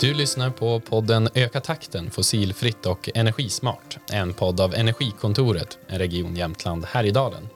Du 0.00 0.14
lyssnar 0.14 0.50
på 0.50 0.80
podden 0.80 1.28
Öka 1.34 1.60
takten 1.60 2.10
fossilfritt 2.10 2.86
och 2.86 3.10
energismart. 3.14 3.98
En 4.12 4.34
podd 4.34 4.60
av 4.60 4.74
Energikontoret, 4.74 5.78
Region 5.86 6.36
Jämtland 6.36 6.84
Härjedalen. 6.84 7.48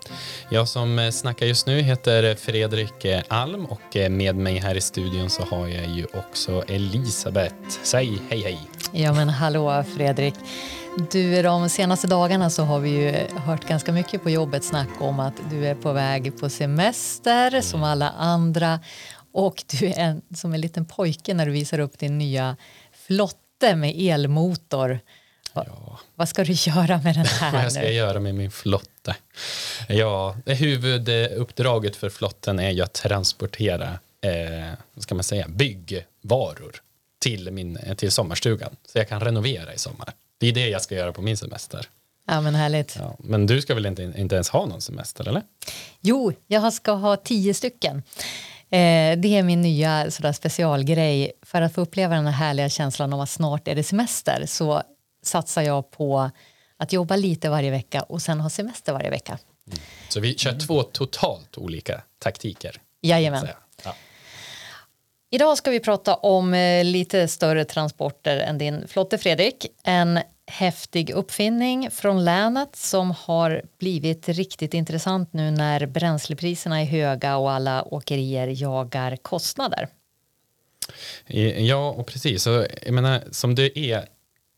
Jag 0.50 0.68
som 0.68 1.10
snackar 1.12 1.46
just 1.46 1.66
nu 1.66 1.80
heter 1.80 2.34
Fredrik 2.34 3.06
Alm 3.28 3.64
och 3.64 4.10
med 4.10 4.36
mig 4.36 4.58
här 4.58 4.74
i 4.74 4.80
studion 4.80 5.30
så 5.30 5.42
har 5.42 5.68
jag 5.68 5.86
ju 5.86 6.04
också 6.04 6.64
Elisabeth. 6.68 7.54
Säg 7.82 8.18
hej 8.30 8.42
hej. 8.42 8.58
Ja 8.92 9.12
men 9.12 9.28
hallå 9.28 9.84
Fredrik. 9.96 10.34
Du, 11.10 11.42
de 11.42 11.68
senaste 11.68 12.06
dagarna 12.06 12.50
så 12.50 12.62
har 12.62 12.78
vi 12.80 12.90
ju 12.90 13.14
hört 13.36 13.68
ganska 13.68 13.92
mycket 13.92 14.22
på 14.22 14.30
jobbet 14.30 14.64
snack 14.64 14.88
om 14.98 15.20
att 15.20 15.34
du 15.50 15.66
är 15.66 15.74
på 15.74 15.92
väg 15.92 16.40
på 16.40 16.48
semester 16.48 17.60
som 17.60 17.82
alla 17.82 18.10
andra 18.10 18.80
och 19.32 19.64
du 19.66 19.86
är 19.86 19.98
en, 19.98 20.22
som 20.34 20.54
en 20.54 20.60
liten 20.60 20.84
pojke 20.84 21.34
när 21.34 21.46
du 21.46 21.52
visar 21.52 21.78
upp 21.78 21.98
din 21.98 22.18
nya 22.18 22.56
flotte 22.92 23.76
med 23.76 23.94
elmotor. 23.98 25.00
Va, 25.52 25.64
ja. 25.66 26.00
Vad 26.14 26.28
ska 26.28 26.44
du 26.44 26.52
göra 26.52 27.00
med 27.04 27.14
den 27.14 27.26
här 27.26 27.52
Vad 27.62 27.72
ska 27.72 27.82
jag 27.82 27.92
göra 27.92 28.20
med 28.20 28.34
min 28.34 28.50
flotte? 28.50 29.16
Ja, 29.88 30.36
huvuduppdraget 30.46 31.96
för 31.96 32.10
flotten 32.10 32.58
är 32.58 32.70
ju 32.70 32.82
att 32.82 32.92
transportera 32.92 33.98
eh, 34.20 34.70
vad 34.94 35.02
ska 35.02 35.14
man 35.14 35.24
säga, 35.24 35.48
byggvaror 35.48 36.82
till, 37.18 37.50
min, 37.50 37.78
till 37.96 38.10
sommarstugan 38.10 38.76
så 38.86 38.98
jag 38.98 39.08
kan 39.08 39.20
renovera 39.20 39.74
i 39.74 39.78
sommar. 39.78 40.12
Det 40.38 40.46
är 40.46 40.52
det 40.52 40.68
jag 40.68 40.82
ska 40.82 40.94
göra 40.94 41.12
på 41.12 41.22
min 41.22 41.36
semester. 41.36 41.86
Ja, 42.26 42.40
men 42.40 42.54
härligt. 42.54 42.96
Ja, 42.98 43.16
men 43.18 43.46
du 43.46 43.62
ska 43.62 43.74
väl 43.74 43.86
inte, 43.86 44.02
inte 44.02 44.34
ens 44.34 44.48
ha 44.48 44.66
någon 44.66 44.80
semester, 44.80 45.28
eller? 45.28 45.42
Jo, 46.00 46.32
jag 46.46 46.72
ska 46.72 46.92
ha 46.92 47.16
tio 47.16 47.54
stycken. 47.54 48.02
Eh, 48.72 49.18
det 49.18 49.36
är 49.36 49.42
min 49.42 49.60
nya 49.60 50.10
sådär, 50.10 50.32
specialgrej. 50.32 51.32
För 51.42 51.62
att 51.62 51.74
få 51.74 51.80
uppleva 51.80 52.14
den 52.14 52.26
här 52.26 52.46
härliga 52.46 52.68
känslan 52.68 53.12
om 53.12 53.20
att 53.20 53.30
snart 53.30 53.68
är 53.68 53.74
det 53.74 53.82
semester 53.82 54.46
så 54.46 54.82
satsar 55.22 55.62
jag 55.62 55.90
på 55.90 56.30
att 56.76 56.92
jobba 56.92 57.16
lite 57.16 57.50
varje 57.50 57.70
vecka 57.70 58.02
och 58.02 58.22
sen 58.22 58.40
ha 58.40 58.50
semester 58.50 58.92
varje 58.92 59.10
vecka. 59.10 59.38
Mm. 59.66 59.78
Så 60.08 60.20
vi 60.20 60.38
kör 60.38 60.58
två 60.58 60.82
totalt 60.82 61.58
olika 61.58 62.02
taktiker? 62.18 62.80
Jajamän. 63.02 63.48
Ja. 63.84 63.94
Idag 65.30 65.58
ska 65.58 65.70
vi 65.70 65.80
prata 65.80 66.14
om 66.14 66.54
eh, 66.54 66.84
lite 66.84 67.28
större 67.28 67.64
transporter 67.64 68.36
än 68.36 68.58
din 68.58 68.88
flotte 68.88 69.18
Fredrik. 69.18 69.66
En 69.84 70.20
häftig 70.50 71.10
uppfinning 71.10 71.90
från 71.90 72.24
länet 72.24 72.76
som 72.76 73.10
har 73.10 73.62
blivit 73.78 74.28
riktigt 74.28 74.74
intressant 74.74 75.32
nu 75.32 75.50
när 75.50 75.86
bränslepriserna 75.86 76.80
är 76.80 76.84
höga 76.84 77.36
och 77.36 77.50
alla 77.50 77.84
åkerier 77.84 78.62
jagar 78.62 79.16
kostnader. 79.16 79.88
Ja, 81.58 81.90
och 81.90 82.06
precis. 82.06 82.42
Så, 82.42 82.66
jag 82.82 82.94
menar, 82.94 83.22
som 83.30 83.54
det 83.54 83.78
är 83.78 84.06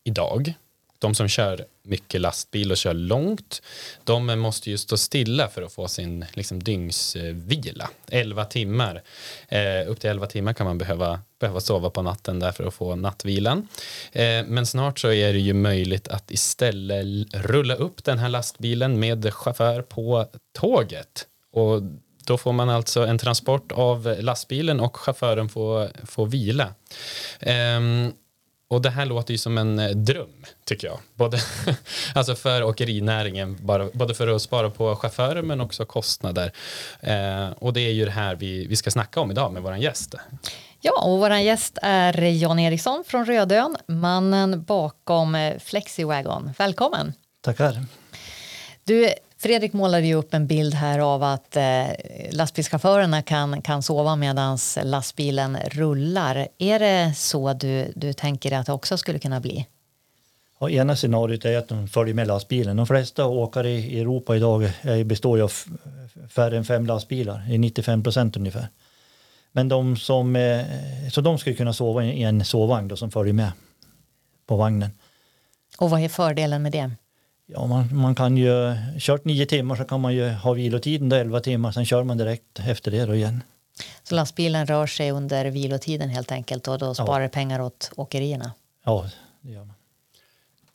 idag 0.03 0.53
de 1.03 1.15
som 1.15 1.27
kör 1.27 1.65
mycket 1.83 2.21
lastbil 2.21 2.71
och 2.71 2.77
kör 2.77 2.93
långt, 2.93 3.61
de 4.03 4.39
måste 4.39 4.69
ju 4.69 4.77
stå 4.77 4.97
stilla 4.97 5.47
för 5.47 5.61
att 5.61 5.73
få 5.73 5.87
sin 5.87 6.25
liksom, 6.33 6.63
dygnsvila. 6.63 7.89
11 8.07 8.45
timmar, 8.45 9.01
eh, 9.47 9.87
upp 9.87 9.99
till 9.99 10.09
11 10.09 10.27
timmar 10.27 10.53
kan 10.53 10.65
man 10.65 10.77
behöva, 10.77 11.19
behöva 11.39 11.59
sova 11.59 11.89
på 11.89 12.01
natten 12.01 12.39
där 12.39 12.51
för 12.51 12.63
att 12.63 12.73
få 12.73 12.95
nattvilan. 12.95 13.67
Eh, 14.11 14.45
men 14.45 14.65
snart 14.65 14.99
så 14.99 15.11
är 15.11 15.33
det 15.33 15.39
ju 15.39 15.53
möjligt 15.53 16.07
att 16.07 16.31
istället 16.31 17.33
rulla 17.33 17.75
upp 17.75 18.03
den 18.03 18.19
här 18.19 18.29
lastbilen 18.29 18.99
med 18.99 19.33
chaufför 19.33 19.81
på 19.81 20.25
tåget. 20.53 21.27
Och 21.51 21.81
då 22.25 22.37
får 22.37 22.53
man 22.53 22.69
alltså 22.69 23.05
en 23.05 23.17
transport 23.17 23.71
av 23.71 24.15
lastbilen 24.19 24.79
och 24.79 24.97
chauffören 24.97 25.49
får, 25.49 26.05
får 26.05 26.25
vila. 26.25 26.73
Um, 27.77 28.13
och 28.73 28.81
det 28.81 28.89
här 28.89 29.05
låter 29.05 29.31
ju 29.31 29.37
som 29.37 29.57
en 29.57 29.79
eh, 29.79 29.89
dröm, 29.89 30.45
tycker 30.65 30.87
jag. 30.87 30.99
Både 31.15 31.39
alltså 32.15 32.35
för 32.35 32.63
åkerinäringen, 32.63 33.57
bara, 33.61 33.89
både 33.93 34.13
för 34.13 34.27
att 34.27 34.41
spara 34.41 34.69
på 34.69 34.95
chaufförer 34.95 35.41
men 35.41 35.61
också 35.61 35.85
kostnader. 35.85 36.51
Eh, 36.99 37.49
och 37.49 37.73
det 37.73 37.81
är 37.81 37.91
ju 37.91 38.05
det 38.05 38.11
här 38.11 38.35
vi, 38.35 38.67
vi 38.67 38.75
ska 38.75 38.91
snacka 38.91 39.19
om 39.19 39.31
idag 39.31 39.53
med 39.53 39.63
vår 39.63 39.75
gäst. 39.75 40.15
Ja, 40.81 41.01
och 41.03 41.19
vår 41.19 41.33
gäst 41.33 41.77
är 41.81 42.21
Jan 42.21 42.59
Eriksson 42.59 43.03
från 43.07 43.25
Rödön, 43.25 43.77
mannen 43.87 44.63
bakom 44.63 45.35
eh, 45.35 45.59
Flexiwagon. 45.59 46.53
Välkommen! 46.57 47.13
Tackar! 47.41 47.85
Du, 48.83 49.09
Fredrik 49.43 49.73
målade 49.73 50.07
ju 50.07 50.13
upp 50.13 50.33
en 50.33 50.47
bild 50.47 50.73
här 50.73 50.99
av 50.99 51.23
att 51.23 51.55
eh, 51.55 51.85
lastbilschaufförerna 52.31 53.21
kan, 53.21 53.61
kan 53.61 53.83
sova 53.83 54.15
medan 54.15 54.57
lastbilen 54.83 55.57
rullar. 55.71 56.47
Är 56.57 56.79
det 56.79 57.13
så 57.15 57.53
du, 57.53 57.91
du 57.95 58.13
tänker 58.13 58.51
att 58.51 58.65
det 58.65 58.73
också 58.73 58.97
skulle 58.97 59.19
kunna 59.19 59.39
bli? 59.39 59.67
Ja, 60.59 60.69
ena 60.69 60.95
scenariot 60.95 61.45
är 61.45 61.57
att 61.57 61.67
de 61.67 61.87
följer 61.87 62.15
med 62.15 62.27
lastbilen. 62.27 62.77
De 62.77 62.87
flesta 62.87 63.25
åkare 63.25 63.69
i 63.69 63.99
Europa 63.99 64.35
idag 64.35 64.71
består 65.05 65.41
av 65.41 65.51
färre 66.29 66.57
än 66.57 66.65
fem 66.65 66.85
lastbilar, 66.85 67.51
i 67.51 67.57
95 67.57 68.03
procent 68.03 68.37
ungefär. 68.37 68.67
Men 69.51 69.69
de 69.69 69.97
som, 69.97 70.35
eh, 70.35 70.65
så 71.11 71.21
de 71.21 71.37
skulle 71.37 71.55
kunna 71.55 71.73
sova 71.73 72.03
i 72.03 72.23
en 72.23 72.45
sovvagn 72.45 72.87
då, 72.87 72.95
som 72.95 73.11
följer 73.11 73.33
med 73.33 73.51
på 74.47 74.55
vagnen. 74.55 74.89
Och 75.77 75.89
vad 75.89 76.01
är 76.01 76.09
fördelen 76.09 76.61
med 76.61 76.71
det? 76.71 76.91
Ja, 77.45 77.67
man, 77.67 77.95
man 77.95 78.15
kan 78.15 78.37
ju, 78.37 78.75
kört 78.99 79.25
nio 79.25 79.45
timmar 79.45 79.75
så 79.75 79.83
kan 79.83 80.01
man 80.01 80.13
ju 80.13 80.29
ha 80.29 80.53
vilotiden 80.53 81.09
då 81.09 81.15
elva 81.15 81.39
timmar, 81.39 81.71
sen 81.71 81.85
kör 81.85 82.03
man 82.03 82.17
direkt 82.17 82.59
efter 82.59 82.91
det 82.91 83.05
då 83.05 83.15
igen. 83.15 83.43
Så 84.03 84.15
lastbilen 84.15 84.65
rör 84.65 84.87
sig 84.87 85.11
under 85.11 85.45
vilotiden 85.45 86.09
helt 86.09 86.31
enkelt 86.31 86.67
och 86.67 86.79
då 86.79 86.93
sparar 86.93 87.21
ja. 87.21 87.29
pengar 87.29 87.59
åt 87.59 87.91
åkerierna? 87.95 88.51
Ja, 88.85 89.09
det 89.41 89.51
gör 89.51 89.65
man. 89.65 89.75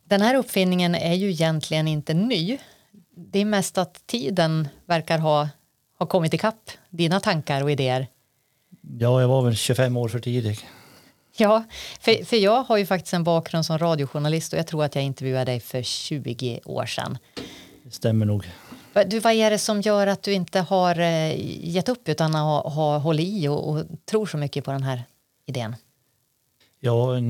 Den 0.04 0.20
här 0.20 0.34
uppfinningen 0.34 0.94
är 0.94 1.14
ju 1.14 1.30
egentligen 1.30 1.88
inte 1.88 2.14
ny. 2.14 2.58
Det 3.16 3.38
är 3.38 3.44
mest 3.44 3.78
att 3.78 4.06
tiden 4.06 4.68
verkar 4.86 5.18
ha, 5.18 5.48
ha 5.98 6.06
kommit 6.06 6.34
ikapp 6.34 6.70
dina 6.90 7.20
tankar 7.20 7.62
och 7.62 7.70
idéer. 7.70 8.06
Ja, 8.98 9.20
jag 9.20 9.28
var 9.28 9.42
väl 9.42 9.56
25 9.56 9.96
år 9.96 10.08
för 10.08 10.18
tidig. 10.18 10.58
Ja, 11.40 11.64
för, 12.00 12.24
för 12.24 12.36
jag 12.36 12.62
har 12.62 12.76
ju 12.76 12.86
faktiskt 12.86 13.14
en 13.14 13.24
bakgrund 13.24 13.66
som 13.66 13.78
radiojournalist 13.78 14.52
och 14.52 14.58
jag 14.58 14.66
tror 14.66 14.84
att 14.84 14.94
jag 14.94 15.04
intervjuade 15.04 15.44
dig 15.44 15.60
för 15.60 15.82
20 15.82 16.60
år 16.64 16.86
sedan. 16.86 17.18
Det 17.82 17.90
stämmer 17.90 18.26
nog. 18.26 18.50
Du, 19.06 19.20
vad 19.20 19.32
är 19.32 19.50
det 19.50 19.58
som 19.58 19.80
gör 19.80 20.06
att 20.06 20.22
du 20.22 20.32
inte 20.32 20.60
har 20.60 21.00
eh, 21.00 21.32
gett 21.68 21.88
upp 21.88 22.08
utan 22.08 22.34
har, 22.34 22.70
har 22.70 22.98
hållit 22.98 23.26
i 23.26 23.48
och, 23.48 23.68
och 23.70 23.84
tror 24.10 24.26
så 24.26 24.36
mycket 24.36 24.64
på 24.64 24.70
den 24.70 24.82
här 24.82 25.02
idén? 25.46 25.76
Ja, 26.80 27.20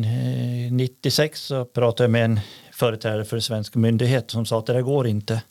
96 0.71 1.41
så 1.41 1.65
pratade 1.65 2.05
jag 2.05 2.11
med 2.11 2.25
en 2.25 2.41
företrädare 2.73 3.25
för 3.25 3.37
en 3.37 3.43
svensk 3.43 3.75
myndighet 3.75 4.31
som 4.31 4.47
sa 4.47 4.59
att 4.59 4.67
det 4.67 4.73
där 4.73 4.83
går 4.83 5.07
inte. 5.07 5.43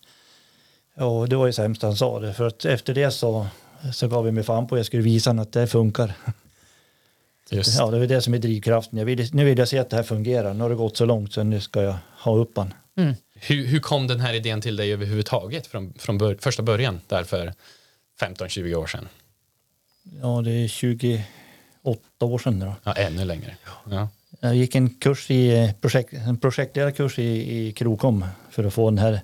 Och 0.95 1.29
det 1.29 1.35
var 1.35 1.45
ju 1.45 1.53
sämst 1.53 1.81
han 1.81 1.95
sa 1.95 2.19
det, 2.19 2.33
för 2.33 2.47
att 2.47 2.65
efter 2.65 2.93
det 2.93 3.11
så, 3.11 3.47
så 3.93 4.07
gav 4.07 4.25
vi 4.25 4.31
mig 4.31 4.43
fan 4.43 4.67
på 4.67 4.75
att 4.75 4.79
jag 4.79 4.85
skulle 4.85 5.03
visa 5.03 5.31
att 5.31 5.51
det 5.51 5.67
funkar. 5.67 6.13
Just. 7.49 7.77
Ja, 7.79 7.91
det 7.91 7.97
är 7.97 8.07
det 8.07 8.21
som 8.21 8.33
är 8.33 8.37
drivkraften. 8.37 8.99
Jag 8.99 9.05
vill, 9.05 9.29
nu 9.33 9.45
vill 9.45 9.57
jag 9.57 9.67
se 9.67 9.77
att 9.77 9.89
det 9.89 9.95
här 9.95 10.03
fungerar. 10.03 10.53
Nu 10.53 10.61
har 10.61 10.69
det 10.69 10.75
gått 10.75 10.97
så 10.97 11.05
långt 11.05 11.33
så 11.33 11.43
nu 11.43 11.61
ska 11.61 11.81
jag 11.81 11.95
ha 12.17 12.35
upp 12.35 12.55
den. 12.55 12.73
Mm. 12.97 13.13
Hur, 13.33 13.65
hur, 13.65 13.79
kom 13.79 14.07
den 14.07 14.19
här 14.19 14.33
idén 14.33 14.61
till 14.61 14.75
dig 14.75 14.93
överhuvudtaget 14.93 15.67
från, 15.67 15.93
från 15.93 16.17
bör, 16.17 16.37
första 16.39 16.63
början 16.63 17.01
där 17.07 17.23
för 17.23 17.53
15-20 18.21 18.75
år 18.75 18.87
sedan? 18.87 19.07
Ja, 20.21 20.41
det 20.41 20.51
är 20.51 20.67
28 20.67 21.25
år 22.19 22.37
sedan 22.37 22.59
då. 22.59 22.73
Ja, 22.83 22.93
ännu 22.93 23.25
längre. 23.25 23.55
Ja. 23.89 24.09
Jag 24.39 24.55
gick 24.55 24.75
en 24.75 24.89
kurs 24.89 25.31
i 25.31 25.73
projekt, 25.81 26.13
en 26.13 26.37
projektledarkurs 26.37 27.19
i, 27.19 27.57
i 27.57 27.71
Krokom 27.71 28.25
för 28.49 28.63
att 28.63 28.73
få 28.73 28.89
den 28.89 28.97
här 28.97 29.21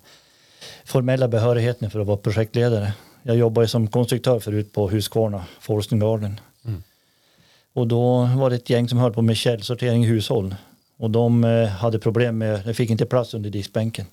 formella 0.85 1.27
behörigheten 1.27 1.91
för 1.91 1.99
att 1.99 2.07
vara 2.07 2.17
projektledare. 2.17 2.93
Jag 3.23 3.35
jobbade 3.35 3.67
som 3.67 3.87
konstruktör 3.87 4.39
förut 4.39 4.73
på 4.73 4.89
Husqvarna, 4.89 5.45
Forsten 5.59 5.99
Garden. 5.99 6.39
Och 7.73 7.87
då 7.87 8.29
var 8.35 8.49
det 8.49 8.55
ett 8.55 8.69
gäng 8.69 8.89
som 8.89 8.97
höll 8.97 9.13
på 9.13 9.21
med 9.21 9.37
källsortering 9.37 10.03
i 10.03 10.07
hushåll. 10.07 10.55
Och 10.97 11.11
de 11.11 11.43
eh, 11.43 11.67
hade 11.67 11.99
problem 11.99 12.37
med, 12.37 12.61
det 12.65 12.73
fick 12.73 12.89
inte 12.89 13.05
plats 13.05 13.33
under 13.33 13.49
diskbänken. 13.49 14.05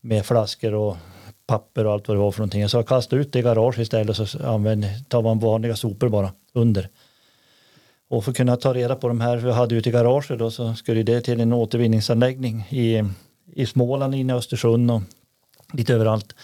Med 0.00 0.26
flaskor 0.26 0.74
och 0.74 0.96
papper 1.46 1.86
och 1.86 1.92
allt 1.92 2.08
vad 2.08 2.16
det 2.16 2.20
var 2.20 2.32
för 2.32 2.40
någonting. 2.40 2.68
Så 2.68 2.76
jag 2.76 2.88
kastade 2.88 3.22
ut 3.22 3.32
det 3.32 3.38
i 3.38 3.42
garaget 3.42 3.80
istället 3.80 4.16
så 4.16 4.46
använde, 4.46 5.00
tar 5.08 5.22
man 5.22 5.38
vanliga 5.38 5.76
sopor 5.76 6.08
bara 6.08 6.32
under. 6.52 6.88
Och 8.08 8.24
för 8.24 8.30
att 8.30 8.36
kunna 8.36 8.56
ta 8.56 8.74
reda 8.74 8.96
på 8.96 9.08
de 9.08 9.20
här 9.20 9.36
vi 9.36 9.52
hade 9.52 9.74
ute 9.74 9.88
i 9.88 9.92
garaget 9.92 10.38
då 10.38 10.50
så 10.50 10.74
skulle 10.74 11.02
det 11.02 11.20
till 11.20 11.40
en 11.40 11.52
återvinningsanläggning 11.52 12.66
i, 12.70 13.04
i 13.52 13.66
Småland, 13.66 14.14
inne 14.14 14.32
i 14.32 14.36
Östersund 14.36 14.90
och 14.90 15.02
lite 15.72 15.94
överallt. 15.94 16.34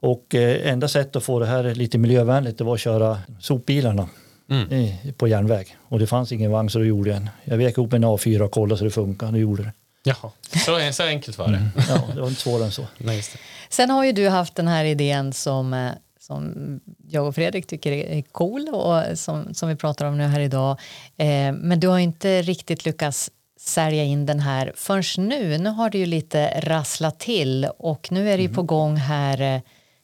Och 0.00 0.34
eh, 0.34 0.72
enda 0.72 0.88
sättet 0.88 1.16
att 1.16 1.24
få 1.24 1.38
det 1.38 1.46
här 1.46 1.74
lite 1.74 1.98
miljövänligt 1.98 2.58
det 2.58 2.64
var 2.64 2.74
att 2.74 2.80
köra 2.80 3.18
sopbilarna 3.40 4.08
mm. 4.50 4.92
på 5.16 5.28
järnväg. 5.28 5.76
Och 5.88 5.98
det 5.98 6.06
fanns 6.06 6.32
ingen 6.32 6.50
vagn 6.50 6.70
så 6.70 6.78
då 6.78 6.84
gjorde 6.84 7.10
jag 7.10 7.16
en. 7.16 7.30
Jag 7.44 7.56
vek 7.56 7.78
ihop 7.78 7.92
en 7.92 8.04
A4 8.04 8.40
och 8.40 8.50
kollade 8.50 8.78
så 8.78 8.84
det 8.84 8.90
funkade. 8.90 9.32
Det 9.32 9.38
gjorde 9.38 9.62
det. 9.62 9.72
Jaha, 10.04 10.30
så, 10.64 10.92
så 10.92 11.02
enkelt 11.02 11.38
var 11.38 11.48
det. 11.48 11.56
Mm. 11.56 11.70
Ja, 11.88 12.02
det 12.14 12.20
var 12.20 12.28
inte 12.28 12.40
svårare 12.40 12.64
än 12.64 12.72
så. 12.72 12.86
Nej, 12.98 13.22
Sen 13.68 13.90
har 13.90 14.04
ju 14.04 14.12
du 14.12 14.28
haft 14.28 14.54
den 14.54 14.68
här 14.68 14.84
idén 14.84 15.32
som, 15.32 15.74
eh, 15.74 15.90
som 16.20 16.54
jag 17.08 17.26
och 17.26 17.34
Fredrik 17.34 17.66
tycker 17.66 17.92
är 17.92 18.22
cool 18.22 18.68
och 18.68 19.18
som, 19.18 19.54
som 19.54 19.68
vi 19.68 19.76
pratar 19.76 20.06
om 20.06 20.18
nu 20.18 20.24
här 20.24 20.40
idag. 20.40 20.70
Eh, 21.16 21.52
men 21.52 21.80
du 21.80 21.88
har 21.88 21.98
inte 21.98 22.42
riktigt 22.42 22.84
lyckats 22.84 23.30
sälja 23.60 24.04
in 24.04 24.26
den 24.26 24.40
här 24.40 24.72
förrän 24.76 25.28
nu. 25.28 25.58
Nu 25.58 25.70
har 25.70 25.90
det 25.90 25.98
ju 25.98 26.06
lite 26.06 26.60
rasslat 26.60 27.18
till 27.18 27.68
och 27.78 28.12
nu 28.12 28.30
är 28.30 28.36
det 28.36 28.42
ju 28.42 28.54
på 28.54 28.62
gång 28.62 28.96
här. 28.96 29.62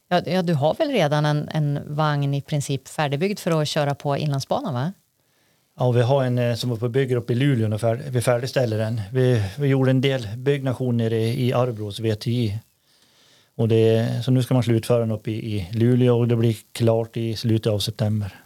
Ja, 0.09 0.23
ja, 0.27 0.43
du 0.43 0.55
har 0.55 0.75
väl 0.75 0.89
redan 0.91 1.27
en, 1.27 1.49
en 1.49 1.81
vagn 1.87 2.35
i 2.35 2.43
princip 2.43 2.89
färdigbyggd 2.89 3.39
för 3.39 3.63
att 3.63 3.69
köra 3.69 3.95
på 3.95 4.17
Inlandsbanan 4.17 4.75
va? 4.75 4.93
Ja, 5.79 5.91
vi 5.93 6.03
har 6.03 6.25
en 6.25 6.39
eh, 6.39 6.55
som 6.55 6.71
var 6.71 6.77
på 6.77 6.89
bygger 6.89 7.17
uppe 7.17 7.33
i 7.33 7.37
Luleå 7.37 7.75
och 7.75 7.81
färd, 7.81 8.01
vi 8.09 8.21
färdigställer 8.21 8.79
den. 8.79 9.01
Vi, 9.13 9.43
vi 9.59 9.69
gjorde 9.69 9.91
en 9.91 10.01
del 10.01 10.29
byggnation 10.37 10.97
nere 10.97 11.17
i 11.17 11.53
Arbros 11.53 12.01
VTI. 12.01 12.59
Och 13.57 13.69
det, 13.69 14.09
så 14.25 14.31
nu 14.31 14.43
ska 14.43 14.55
man 14.55 14.63
slutföra 14.63 14.99
den 14.99 15.11
uppe 15.11 15.31
i, 15.31 15.35
i 15.57 15.69
Luleå 15.73 16.19
och 16.19 16.29
det 16.29 16.37
blir 16.37 16.57
klart 16.73 17.17
i 17.17 17.37
slutet 17.37 17.73
av 17.73 17.79
september. 17.79 18.41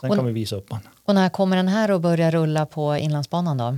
Sen 0.00 0.10
Och- 0.10 0.16
kan 0.16 0.26
vi 0.26 0.32
visa 0.32 0.56
upp 0.56 0.70
den. 0.70 0.78
Och 1.04 1.14
när 1.14 1.28
kommer 1.28 1.56
den 1.56 1.68
här 1.68 1.88
att 1.88 2.00
börja 2.00 2.30
rulla 2.30 2.66
på 2.66 2.96
Inlandsbanan 2.96 3.56
då? 3.58 3.76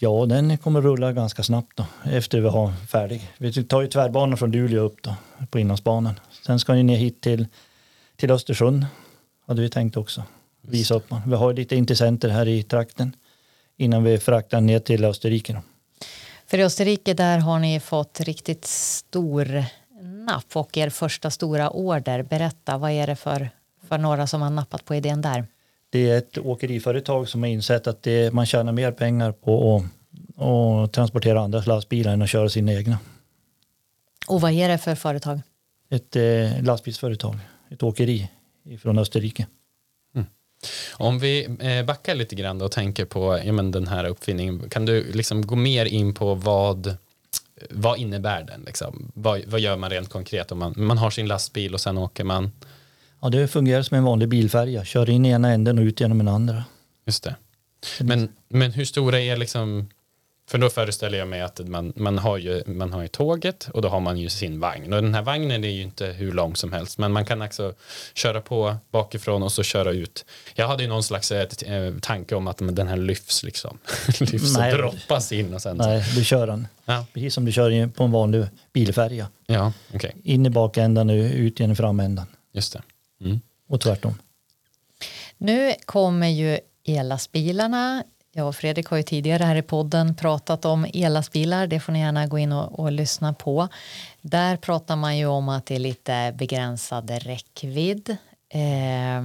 Ja, 0.00 0.26
den 0.26 0.58
kommer 0.58 0.80
rulla 0.80 1.12
ganska 1.12 1.42
snabbt 1.42 1.76
då, 1.76 1.86
efter 2.04 2.40
vi 2.40 2.48
har 2.48 2.72
färdig. 2.72 3.30
Vi 3.38 3.64
tar 3.64 3.82
ju 3.82 3.88
tvärbanan 3.88 4.38
från 4.38 4.50
Luleå 4.50 4.82
upp 4.82 5.02
då, 5.02 5.14
på 5.50 5.58
Inlandsbanan. 5.58 6.20
Sen 6.46 6.58
ska 6.58 6.74
ni 6.74 6.82
ner 6.82 6.96
hit 6.96 7.20
till, 7.20 7.46
till 8.16 8.30
Östersund, 8.30 8.86
hade 9.46 9.62
vi 9.62 9.70
tänkt 9.70 9.96
också. 9.96 10.22
Visa 10.62 10.94
upp 10.94 11.08
den. 11.08 11.20
Vi 11.26 11.34
har 11.34 11.52
lite 11.52 11.76
intressenter 11.76 12.28
här 12.28 12.48
i 12.48 12.62
trakten 12.62 13.16
innan 13.76 14.04
vi 14.04 14.18
fraktar 14.18 14.60
ner 14.60 14.78
till 14.78 15.04
Österrike. 15.04 15.52
Då. 15.52 15.60
För 16.46 16.58
i 16.58 16.64
Österrike 16.64 17.14
där 17.14 17.38
har 17.38 17.58
ni 17.58 17.80
fått 17.80 18.20
riktigt 18.20 18.64
stor 18.64 19.64
napp 20.02 20.56
och 20.56 20.76
er 20.76 20.90
första 20.90 21.30
stora 21.30 21.70
order. 21.70 22.22
Berätta, 22.22 22.78
vad 22.78 22.90
är 22.90 23.06
det 23.06 23.16
för, 23.16 23.50
för 23.88 23.98
några 23.98 24.26
som 24.26 24.42
har 24.42 24.50
nappat 24.50 24.84
på 24.84 24.94
idén 24.94 25.22
där? 25.22 25.46
Det 25.90 26.10
är 26.10 26.18
ett 26.18 26.38
åkeriföretag 26.38 27.28
som 27.28 27.42
har 27.42 27.50
insett 27.50 27.86
att 27.86 28.02
det, 28.02 28.32
man 28.32 28.46
tjänar 28.46 28.72
mer 28.72 28.92
pengar 28.92 29.32
på 29.32 29.76
att, 29.76 30.42
att 30.42 30.92
transportera 30.92 31.40
andras 31.40 31.66
lastbilar 31.66 32.12
än 32.12 32.22
att 32.22 32.30
köra 32.30 32.48
sina 32.48 32.72
egna. 32.72 32.98
Och 34.28 34.40
vad 34.40 34.52
är 34.52 34.68
det 34.68 34.78
för 34.78 34.94
företag? 34.94 35.40
Ett 35.90 36.16
eh, 36.16 36.62
lastbilsföretag, 36.62 37.38
ett 37.70 37.82
åkeri 37.82 38.28
från 38.82 38.98
Österrike. 38.98 39.46
Om 40.92 41.18
vi 41.18 41.56
eh, 41.60 41.84
backar 41.84 42.14
lite 42.14 42.34
grann 42.34 42.58
då 42.58 42.64
och 42.64 42.72
tänker 42.72 43.04
på 43.04 43.40
ja, 43.44 43.52
men 43.52 43.70
den 43.70 43.88
här 43.88 44.04
uppfinningen, 44.04 44.70
kan 44.70 44.86
du 44.86 45.12
liksom 45.12 45.46
gå 45.46 45.56
mer 45.56 45.86
in 45.86 46.14
på 46.14 46.34
vad, 46.34 46.96
vad 47.70 47.98
innebär 47.98 48.42
den? 48.42 48.62
Liksom? 48.66 49.12
Vad, 49.14 49.44
vad 49.46 49.60
gör 49.60 49.76
man 49.76 49.90
rent 49.90 50.08
konkret? 50.08 50.52
Om 50.52 50.58
man, 50.58 50.74
man 50.76 50.98
har 50.98 51.10
sin 51.10 51.28
lastbil 51.28 51.74
och 51.74 51.80
sen 51.80 51.98
åker 51.98 52.24
man, 52.24 52.52
Ja, 53.20 53.28
det 53.28 53.48
fungerar 53.48 53.82
som 53.82 53.96
en 53.96 54.04
vanlig 54.04 54.28
bilfärja, 54.28 54.84
kör 54.84 55.10
in 55.10 55.26
i 55.26 55.28
ena 55.30 55.50
änden 55.52 55.78
och 55.78 55.82
ut 55.82 56.00
genom 56.00 56.18
den 56.18 56.28
andra. 56.28 56.64
just 57.06 57.24
det. 57.24 57.34
Men, 58.00 58.28
men 58.48 58.72
hur 58.72 58.84
stora 58.84 59.20
är 59.20 59.36
liksom, 59.36 59.88
för 60.50 60.58
då 60.58 60.70
föreställer 60.70 61.18
jag 61.18 61.28
mig 61.28 61.40
att 61.40 61.68
man, 61.68 61.92
man, 61.96 62.18
har 62.18 62.38
ju, 62.38 62.62
man 62.66 62.92
har 62.92 63.02
ju 63.02 63.08
tåget 63.08 63.68
och 63.74 63.82
då 63.82 63.88
har 63.88 64.00
man 64.00 64.18
ju 64.18 64.28
sin 64.28 64.60
vagn. 64.60 64.92
Och 64.92 65.02
den 65.02 65.14
här 65.14 65.22
vagnen 65.22 65.64
är 65.64 65.68
ju 65.68 65.82
inte 65.82 66.06
hur 66.06 66.32
lång 66.32 66.56
som 66.56 66.72
helst, 66.72 66.98
men 66.98 67.12
man 67.12 67.24
kan 67.24 67.42
också 67.42 67.74
köra 68.14 68.40
på 68.40 68.76
bakifrån 68.92 69.42
och 69.42 69.52
så 69.52 69.62
köra 69.62 69.90
ut. 69.90 70.24
Jag 70.54 70.68
hade 70.68 70.82
ju 70.82 70.88
någon 70.88 71.02
slags 71.02 71.32
eh, 71.32 71.48
t- 71.48 71.66
eh, 71.74 71.94
tanke 72.00 72.34
om 72.34 72.46
att 72.46 72.60
men 72.60 72.74
den 72.74 72.88
här 72.88 72.96
lyfts 72.96 73.42
liksom. 73.42 73.78
lyfts 74.20 74.56
Nej. 74.56 74.72
och 74.72 74.78
droppas 74.78 75.32
in 75.32 75.54
och 75.54 75.62
sen. 75.62 75.76
Nej, 75.76 76.04
du 76.16 76.24
kör 76.24 76.46
den. 76.46 76.66
Ja, 76.84 77.06
Precis 77.14 77.34
som 77.34 77.44
du 77.44 77.52
kör 77.52 77.86
på 77.88 78.04
en 78.04 78.10
vanlig 78.10 78.44
bilfärja. 78.72 79.28
ja 79.46 79.72
okej, 79.94 80.16
In 80.24 80.46
i 80.46 80.50
bakändan 80.50 81.10
och 81.10 81.14
ut 81.16 81.60
genom 81.60 81.76
framändan. 81.76 82.26
just 82.52 82.72
det. 82.72 82.82
Mm. 83.20 83.40
Och 83.68 83.80
tvärtom. 83.80 84.14
Nu 85.38 85.74
kommer 85.84 86.28
ju 86.28 86.58
ellastbilarna. 86.84 88.04
Jag 88.32 88.48
och 88.48 88.56
Fredrik 88.56 88.86
har 88.86 88.96
ju 88.96 89.02
tidigare 89.02 89.44
här 89.44 89.56
i 89.56 89.62
podden 89.62 90.14
pratat 90.14 90.64
om 90.64 90.86
ellastbilar. 90.94 91.66
Det 91.66 91.80
får 91.80 91.92
ni 91.92 92.00
gärna 92.00 92.26
gå 92.26 92.38
in 92.38 92.52
och, 92.52 92.80
och 92.80 92.92
lyssna 92.92 93.32
på. 93.32 93.68
Där 94.20 94.56
pratar 94.56 94.96
man 94.96 95.18
ju 95.18 95.26
om 95.26 95.48
att 95.48 95.66
det 95.66 95.74
är 95.74 95.78
lite 95.78 96.34
begränsad 96.38 97.10
räckvidd. 97.10 98.16
Eh, 98.48 99.24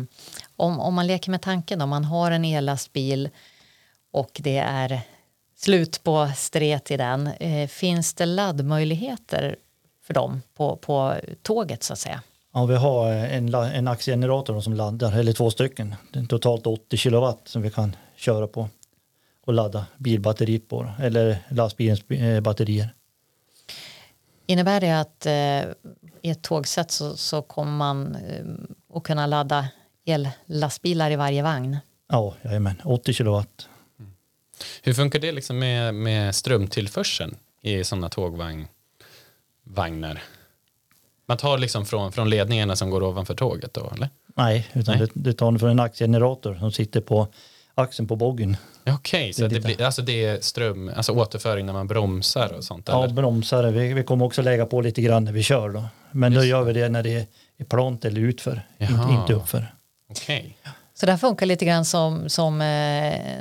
om, 0.55 0.79
om 0.79 0.93
man 0.93 1.07
leker 1.07 1.31
med 1.31 1.41
tanken 1.41 1.81
om 1.81 1.89
man 1.89 2.05
har 2.05 2.31
en 2.31 2.45
ellastbil 2.45 3.29
och 4.11 4.31
det 4.43 4.57
är 4.57 5.01
slut 5.55 6.03
på 6.03 6.31
stret 6.35 6.91
i 6.91 6.97
den. 6.97 7.27
Eh, 7.27 7.67
finns 7.67 8.13
det 8.13 8.25
laddmöjligheter 8.25 9.55
för 10.03 10.13
dem 10.13 10.41
på, 10.53 10.75
på 10.75 11.15
tåget 11.41 11.83
så 11.83 11.93
att 11.93 11.99
säga? 11.99 12.21
Ja, 12.53 12.65
vi 12.65 12.75
har 12.75 13.11
en, 13.11 13.51
la- 13.51 13.71
en 13.71 13.87
axelgenerator 13.87 14.61
som 14.61 14.73
laddar, 14.73 15.11
eller 15.19 15.33
två 15.33 15.51
stycken. 15.51 15.95
Det 16.11 16.19
är 16.19 16.25
totalt 16.25 16.67
80 16.67 16.97
kilowatt 16.97 17.47
som 17.47 17.61
vi 17.61 17.71
kan 17.71 17.95
köra 18.15 18.47
på 18.47 18.69
och 19.45 19.53
ladda 19.53 19.85
bilbatteriet 19.97 20.69
på, 20.69 20.91
eller 21.01 21.37
lastbilens 21.49 22.09
eh, 22.09 22.41
batterier. 22.41 22.93
Innebär 24.45 24.81
det 24.81 24.99
att 24.99 25.25
eh, 25.25 25.91
i 26.21 26.29
ett 26.29 26.41
tågsätt 26.41 26.91
så, 26.91 27.17
så 27.17 27.41
kommer 27.41 27.71
man 27.71 28.15
eh, 28.15 28.45
att 28.97 29.03
kunna 29.03 29.25
ladda 29.25 29.67
ellastbilar 30.05 31.11
i 31.11 31.15
varje 31.15 31.43
vagn? 31.43 31.77
Ja, 32.09 32.33
jajamän, 32.41 32.81
80 32.83 33.13
kilowatt. 33.13 33.67
Hur 34.83 34.93
funkar 34.93 35.19
det 35.19 35.31
liksom 35.31 35.59
med, 35.59 35.95
med 35.95 36.35
strömtillförseln 36.35 37.35
i 37.61 37.83
sådana 37.83 38.09
tågvagnar? 38.09 38.67
Man 41.33 41.37
tar 41.37 41.57
liksom 41.57 41.85
från, 41.85 42.11
från 42.11 42.29
ledningarna 42.29 42.75
som 42.75 42.89
går 42.89 43.03
ovanför 43.03 43.35
tåget 43.35 43.73
då, 43.73 43.91
eller? 43.95 44.09
Nej, 44.35 44.67
utan 44.73 44.97
Nej. 44.97 45.07
Det, 45.13 45.29
det 45.29 45.33
tar 45.33 45.51
den 45.51 45.59
från 45.59 45.69
en 45.69 45.79
axelgenerator 45.79 46.55
som 46.55 46.71
sitter 46.71 47.01
på 47.01 47.27
axeln 47.75 48.07
på 48.07 48.15
boggen. 48.15 48.57
Ja, 48.83 48.93
Okej, 48.93 49.33
så 49.33 49.47
Det 49.47 49.59
blir, 49.59 49.81
alltså 49.81 50.01
det 50.01 50.25
är 50.25 50.41
ström, 50.41 50.91
alltså 50.95 51.11
återföring 51.11 51.65
när 51.65 51.73
man 51.73 51.87
bromsar 51.87 52.53
och 52.53 52.63
sånt? 52.63 52.87
Ja, 52.91 53.03
eller? 53.03 53.13
bromsar. 53.13 53.63
Vi, 53.63 53.93
vi 53.93 54.03
kommer 54.03 54.25
också 54.25 54.41
lägga 54.41 54.65
på 54.65 54.81
lite 54.81 55.01
grann 55.01 55.23
när 55.23 55.31
vi 55.31 55.43
kör 55.43 55.69
då. 55.69 55.83
Men 56.11 56.33
då 56.33 56.39
Just 56.39 56.49
gör 56.49 56.63
vi 56.63 56.73
det 56.73 56.89
när 56.89 57.03
det 57.03 57.27
är 57.57 57.65
plant 57.65 58.05
eller 58.05 58.21
utför, 58.21 58.61
inte, 58.77 58.93
Jaha. 58.93 59.21
inte 59.21 59.33
uppför. 59.33 59.73
Okej. 60.09 60.57
Så 60.93 61.05
det 61.05 61.11
här 61.11 61.19
funkar 61.19 61.45
lite 61.45 61.65
grann 61.65 61.85
som, 61.85 62.29
som 62.29 62.61
eh, 62.61 62.65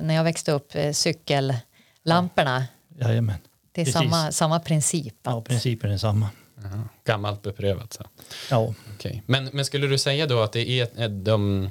när 0.02 0.14
jag 0.14 0.24
växte 0.24 0.52
upp, 0.52 0.74
eh, 0.74 0.92
cykellamporna. 0.92 2.64
Jajamän. 3.00 3.36
Det 3.72 3.80
är 3.80 3.84
Precis. 3.84 4.00
samma, 4.00 4.32
samma 4.32 4.60
princip. 4.60 5.14
Ja, 5.22 5.38
Att, 5.38 5.44
principen 5.44 5.90
är 5.90 5.98
samma. 5.98 6.28
Jaha. 6.62 6.88
Gammalt 7.04 7.42
beprövat. 7.42 7.92
Så. 7.92 8.04
Ja, 8.50 8.74
Okej. 8.94 9.22
Men, 9.26 9.50
men 9.52 9.64
skulle 9.64 9.86
du 9.86 9.98
säga 9.98 10.26
då 10.26 10.40
att 10.40 10.52
det 10.52 10.68
är 10.68 10.88
eh, 10.96 11.08
de, 11.08 11.70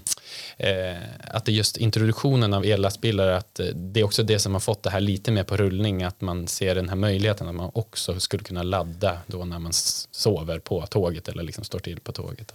eh, 0.57 0.95
att 1.27 1.45
det 1.45 1.51
just 1.51 1.77
introduktionen 1.77 2.53
av 2.53 2.65
ellastbilar, 2.65 3.27
att 3.27 3.59
eh, 3.59 3.65
det 3.65 3.99
är 3.99 4.03
också 4.03 4.23
det 4.23 4.39
som 4.39 4.53
har 4.53 4.59
fått 4.59 4.83
det 4.83 4.89
här 4.89 4.99
lite 4.99 5.31
mer 5.31 5.43
på 5.43 5.57
rullning, 5.57 6.03
att 6.03 6.21
man 6.21 6.47
ser 6.47 6.75
den 6.75 6.89
här 6.89 6.95
möjligheten 6.95 7.47
att 7.47 7.55
man 7.55 7.71
också 7.73 8.19
skulle 8.19 8.43
kunna 8.43 8.63
ladda 8.63 9.17
då 9.27 9.45
när 9.45 9.59
man 9.59 9.71
sover 9.73 10.59
på 10.59 10.85
tåget 10.85 11.27
eller 11.27 11.43
liksom 11.43 11.63
står 11.63 11.79
till 11.79 11.99
på 11.99 12.11
tåget. 12.11 12.53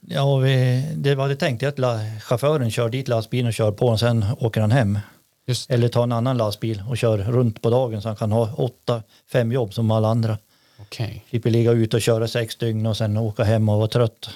ja 0.00 0.36
vi, 0.36 0.84
det 0.96 1.14
var 1.14 1.28
det 1.28 1.36
tänkt 1.36 1.62
att 1.62 2.00
chauffören 2.22 2.70
kör 2.70 2.88
dit 2.88 3.08
lastbilen 3.08 3.46
och 3.46 3.54
kör 3.54 3.72
på 3.72 3.86
och 3.86 4.00
sen 4.00 4.24
åker 4.38 4.60
han 4.60 4.70
hem. 4.70 4.98
Just 5.46 5.70
Eller 5.70 5.88
tar 5.88 6.02
en 6.02 6.12
annan 6.12 6.36
lastbil 6.36 6.82
och 6.88 6.98
kör 6.98 7.18
runt 7.18 7.62
på 7.62 7.70
dagen 7.70 8.02
så 8.02 8.08
han 8.08 8.16
kan 8.16 8.32
ha 8.32 8.54
åtta, 8.54 9.02
fem 9.32 9.52
jobb 9.52 9.74
som 9.74 9.90
alla 9.90 10.08
andra. 10.08 10.38
Okej. 10.78 11.24
Slipper 11.30 11.50
ligga 11.50 11.70
ute 11.72 11.96
och 11.96 12.02
köra 12.02 12.28
sex 12.28 12.56
dygn 12.56 12.86
och 12.86 12.96
sen 12.96 13.16
åka 13.16 13.44
hem 13.44 13.68
och 13.68 13.76
vara 13.78 13.88
trött 13.88 14.30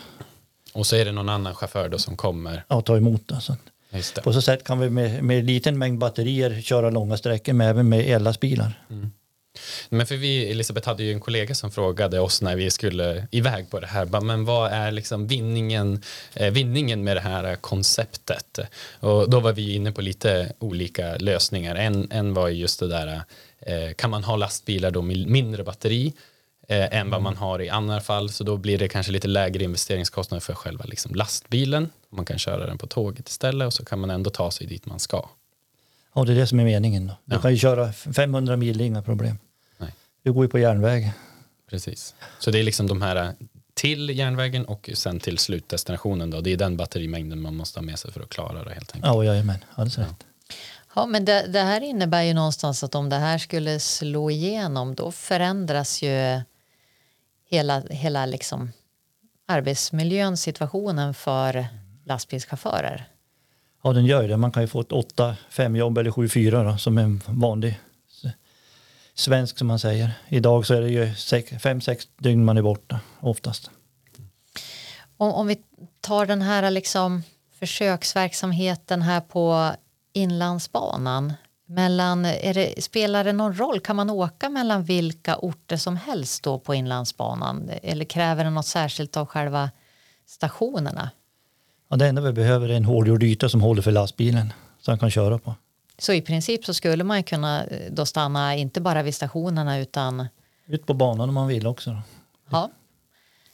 Och 0.73 0.87
så 0.87 0.97
är 0.97 1.05
det 1.05 1.13
någon 1.13 1.29
annan 1.29 1.55
chaufför 1.55 1.89
då 1.89 1.99
som 1.99 2.17
kommer. 2.17 2.65
och 2.69 2.85
ta 2.85 2.97
emot 2.97 3.29
det. 3.29 3.41
Så 3.41 3.57
Just 3.91 4.15
det. 4.15 4.23
på 4.23 4.33
så 4.33 4.43
sätt 4.43 4.65
kan 4.65 4.79
vi 4.81 4.91
med, 4.91 5.23
med 5.25 5.45
liten 5.45 5.79
mängd 5.79 5.99
batterier 5.99 6.61
köra 6.61 6.91
långa 6.91 7.17
sträckor 7.17 7.53
med 7.53 7.71
även 7.71 7.89
med 7.89 8.01
ellastbilar. 8.01 8.83
Men 9.89 10.07
för 10.07 10.17
vi, 10.17 10.51
Elisabeth 10.51 10.89
hade 10.89 11.03
ju 11.03 11.13
en 11.13 11.21
kollega 11.21 11.55
som 11.55 11.71
frågade 11.71 12.21
oss 12.21 12.43
när 12.43 12.57
vi 12.57 12.71
skulle 12.71 13.27
iväg 13.31 13.71
på 13.71 13.81
det 13.81 13.87
här, 13.87 14.21
men 14.21 14.45
vad 14.45 14.73
är 14.73 14.91
liksom 14.91 15.27
vinningen, 15.27 16.03
eh, 16.35 16.51
vinningen 16.53 17.05
med 17.05 17.17
det 17.17 17.21
här 17.21 17.57
konceptet? 17.57 18.59
Och 19.01 19.31
då 19.31 19.41
var 19.41 19.53
vi 19.53 19.75
inne 19.75 19.93
på 19.93 20.01
lite 20.01 20.53
olika 20.59 21.17
lösningar. 21.17 21.75
En, 21.75 22.09
en 22.13 22.35
var 22.35 22.49
ju 22.49 22.55
just 22.55 22.81
det 22.81 22.89
där, 22.89 23.23
kan 23.97 24.11
man 24.11 24.25
ha 24.25 24.37
lastbilar 24.37 24.91
då 24.91 25.03
med 25.03 25.27
mindre 25.27 25.65
batteri 25.65 26.13
eh, 26.69 26.95
än 26.99 27.11
vad 27.11 27.23
man 27.23 27.37
har 27.37 27.63
i 27.63 27.69
andra 27.69 28.01
fall, 28.01 28.31
så 28.31 28.45
då 28.45 28.57
blir 28.57 28.79
det 28.79 28.89
kanske 28.89 29.13
lite 29.13 29.29
lägre 29.29 29.65
investeringskostnader 29.65 30.41
för 30.41 30.55
själva 30.55 30.85
liksom 30.85 31.15
lastbilen. 31.15 31.91
Man 32.11 32.25
kan 32.25 32.39
köra 32.39 32.67
den 32.67 32.79
på 32.79 32.87
tåget 32.87 33.29
istället 33.29 33.67
och 33.67 33.73
så 33.75 33.85
kan 33.85 33.99
man 33.99 34.11
ändå 34.11 34.31
ta 34.31 34.51
sig 34.51 34.67
dit 34.67 34.87
man 34.87 34.99
ska. 34.99 35.29
Ja, 36.15 36.25
det 36.25 36.33
är 36.33 36.37
det 36.37 36.47
som 36.47 36.61
är 36.61 36.65
meningen. 36.65 37.07
Då. 37.07 37.15
Du 37.25 37.35
Ja. 37.37 37.41
kan 37.43 37.51
ju 37.51 37.59
köra 37.59 37.93
500 37.93 38.57
mil, 38.57 38.81
inga 38.81 39.03
problem. 39.03 39.39
Nej. 39.79 39.95
Du 40.23 40.33
går 40.33 40.45
ju 40.45 40.49
på 40.49 40.59
järnväg. 40.59 41.13
Precis. 41.71 42.15
Så 42.39 42.51
det 42.51 42.59
är 42.59 42.63
liksom 42.63 42.87
de 42.87 43.03
här 43.03 43.17
eh, 43.17 43.31
till 43.75 44.11
järnvägen 44.19 44.65
och 44.65 44.91
sen 44.95 45.21
till 45.21 45.39
slutdestinationen 45.39 46.31
då. 46.31 46.41
Det 46.41 46.53
är 46.53 46.57
den 46.57 46.77
batterimängden 46.77 47.41
man 47.43 47.57
måste 47.57 47.79
ha 47.79 47.85
med 47.85 47.99
sig 47.99 48.13
för 48.13 48.21
att 48.21 48.29
klara 48.29 48.65
det 48.65 48.75
helt 48.75 48.95
enkelt. 48.95 49.15
Ja, 49.15 49.25
jajamän, 49.25 49.59
alldeles 49.75 49.99
rätt. 49.99 50.07
ja, 50.21 50.27
men 51.07 51.25
det, 51.25 51.47
det 51.47 51.61
här 51.61 51.81
innebär 51.81 52.23
ju 52.23 52.35
någonstans 52.35 52.85
att 52.85 52.95
om 52.95 53.09
det 53.09 53.17
här 53.17 53.39
skulle 53.39 53.81
slå 53.81 54.31
igenom 54.31 54.95
då 54.95 55.13
förändras 55.13 56.03
ju 56.03 56.41
hela, 57.49 57.83
hela 57.91 58.27
liksom 58.27 58.73
arbetsmiljön, 59.47 60.37
situationen 60.37 61.15
för 61.15 61.67
lastbilschaufförer? 62.05 63.09
Ja, 63.83 63.93
den 63.93 64.07
gör 64.07 64.23
ju 64.23 64.29
det. 64.29 64.37
Man 64.37 64.53
kan 64.53 64.63
ju 64.63 64.67
få 64.67 64.81
ett 64.81 64.89
8-5 64.89 65.77
jobb 65.77 65.99
eller 65.99 66.11
7-4 66.11 66.73
då, 66.73 66.79
som 66.79 66.99
en 66.99 67.23
vanlig 67.27 67.81
svensk 69.15 69.59
som 69.59 69.67
man 69.67 69.79
säger. 69.79 70.11
Idag 70.29 70.67
så 70.67 70.75
är 70.75 70.81
det 70.81 70.89
ju 70.89 71.05
5-6 71.05 72.09
dygn 72.19 72.45
man 72.45 72.57
är 72.57 72.63
borta 72.63 73.01
oftast. 73.21 73.71
Om, 75.17 75.33
om 75.33 75.47
vi 75.47 75.59
tar 76.01 76.27
den 76.27 76.43
här 76.43 76.71
liksom 76.71 77.23
försöksverksamheten 77.59 79.03
här 79.03 79.21
på 79.21 79.73
Inlandsbanan. 80.19 81.33
Mellan, 81.67 82.25
är 82.25 82.55
det, 82.55 82.85
spelar 82.85 83.25
det 83.25 83.33
någon 83.33 83.55
roll? 83.55 83.81
Kan 83.81 83.97
man 83.97 84.11
åka 84.11 84.49
mellan 84.49 84.85
vilka 84.85 85.37
orter 85.37 85.77
som 85.77 85.97
helst 85.97 86.43
då 86.43 86.59
på 86.59 86.75
Inlandsbanan? 86.75 87.71
Eller 87.83 88.05
kräver 88.05 88.45
det 88.45 88.51
något 88.51 88.67
särskilt 88.67 89.17
av 89.17 89.27
själva 89.27 89.71
stationerna? 90.27 91.11
Ja, 91.91 91.97
det 91.97 92.07
enda 92.07 92.23
vi 92.23 92.33
behöver 92.33 92.69
är 92.69 92.77
en 92.77 92.85
hårdgjord 92.85 93.23
yta 93.23 93.49
som 93.49 93.61
håller 93.61 93.83
för 93.83 93.91
lastbilen 93.91 94.53
så 94.81 94.91
han 94.91 94.99
kan 94.99 95.11
köra 95.11 95.39
på. 95.39 95.55
Så 95.99 96.13
i 96.13 96.23
princip 96.23 96.65
så 96.65 96.75
skulle 96.75 97.05
man 97.05 97.23
kunna 97.23 97.65
eh, 97.65 97.93
då 97.93 98.07
stanna 98.07 98.57
inte 98.57 98.81
bara 98.81 99.03
vid 99.03 99.15
stationerna 99.15 99.79
utan 99.79 100.29
Ut 100.67 100.87
på 100.87 100.95
banan 100.95 101.29
om 101.29 101.35
man 101.35 101.47
vill 101.47 101.67
också. 101.67 101.91
Då. 101.91 102.03
ja. 102.51 102.71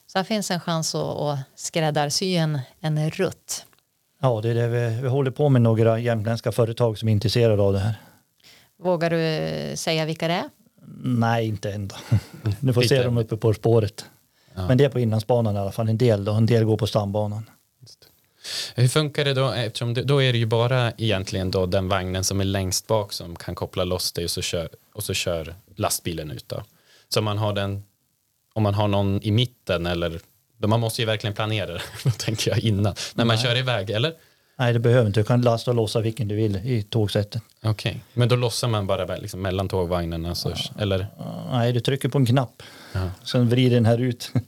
Så 0.07 0.19
här 0.19 0.25
finns 0.25 0.51
en 0.51 0.61
chans 0.61 0.95
att, 0.95 1.21
att 1.21 1.39
skräddarsy 1.55 2.37
en, 2.37 2.61
en 2.81 3.11
rutt. 3.11 3.67
Ja, 4.25 4.41
det 4.41 4.51
är 4.51 4.55
det 4.55 4.69
vi, 4.69 5.03
vi 5.03 5.09
håller 5.09 5.31
på 5.31 5.49
med 5.49 5.63
några 5.63 5.99
jämtländska 5.99 6.53
företag 6.53 6.99
som 6.99 7.09
är 7.09 7.13
intresserade 7.13 7.63
av 7.63 7.73
det 7.73 7.79
här. 7.79 7.95
Vågar 8.83 9.11
du 9.11 9.21
eh, 9.21 9.75
säga 9.75 10.05
vilka 10.05 10.29
det 10.29 10.35
är? 10.35 10.51
Nej, 11.03 11.47
inte 11.47 11.73
än 11.73 11.89
då. 11.89 11.97
Du 12.61 12.73
får 12.73 12.83
se 12.83 13.03
dem 13.03 13.19
uppe 13.19 13.37
på 13.37 13.55
spåret. 13.55 14.05
Ja. 14.55 14.69
Men 14.69 14.79
det 14.79 14.85
är 14.85 14.89
på 14.89 15.01
inlandsbanan 15.01 15.57
i 15.57 15.59
alla 15.59 15.73
fall. 15.73 15.89
En 15.89 15.99
del 15.99 16.25
då. 16.25 16.33
En 16.33 16.47
del 16.47 16.65
går 16.65 16.77
på 16.77 16.87
stambanan. 16.87 17.51
Hur 18.75 18.89
funkar 18.89 19.25
det 19.25 19.35
då? 19.35 19.51
Eftersom 19.51 19.95
det, 19.95 20.03
då 20.03 20.23
är 20.23 20.33
det 20.33 20.39
ju 20.39 20.47
bara 20.47 20.93
egentligen 20.93 21.51
då 21.51 21.67
den 21.67 21.89
vagnen 21.89 22.25
som 22.25 22.41
är 22.41 22.45
längst 22.45 22.87
bak 22.87 23.13
som 23.13 23.37
kan 23.37 23.55
koppla 23.55 23.85
loss 23.85 24.13
det 24.13 24.25
och 24.25 24.31
så 24.31 24.43
kör, 24.43 24.69
och 24.95 25.05
så 25.05 25.15
kör 25.15 25.55
lastbilen 25.77 26.31
ut. 26.31 26.49
Då. 26.49 26.63
Så 27.09 27.19
om 27.19 27.25
man 27.25 27.39
har 27.39 27.53
den, 27.53 27.83
om 28.55 28.63
man 28.63 28.75
har 28.75 28.89
någon 28.89 29.23
i 29.23 29.31
mitten 29.31 29.87
eller 29.87 30.21
man 30.59 30.81
måste 30.81 31.03
ju 31.03 31.07
verkligen 31.07 31.35
planera 31.35 31.73
det, 31.73 32.11
tänker 32.19 32.51
jag 32.51 32.59
innan. 32.61 32.95
När 33.15 33.25
man 33.25 33.39
kör 33.39 33.57
iväg, 33.59 33.91
eller? 33.91 34.13
Nej, 34.59 34.73
det 34.73 34.79
behöver 34.79 35.07
inte. 35.07 35.21
Du 35.21 35.25
kan 35.25 35.43
lasta 35.43 35.71
och 35.71 35.77
lossa 35.77 36.01
vilken 36.01 36.29
du 36.29 36.35
vill 36.35 36.57
i 36.57 36.83
tågsättet. 36.83 37.43
Okej, 37.63 38.05
men 38.13 38.29
då 38.29 38.37
lossar 38.37 38.69
man 38.69 38.87
bara 38.87 39.17
liksom 39.17 39.43
mellan 39.43 39.69
tågvagnarna, 39.69 40.35
så, 40.35 40.53
eller? 40.79 41.07
Nej, 41.53 41.73
du 41.73 41.81
trycker 41.81 42.09
på 42.09 42.19
en 42.19 42.27
knapp. 42.27 42.63
Ja. 42.93 43.11
Sen 43.25 43.49
vrider 43.49 43.75
den 43.75 43.87
här 43.87 43.99
ut. 43.99 44.31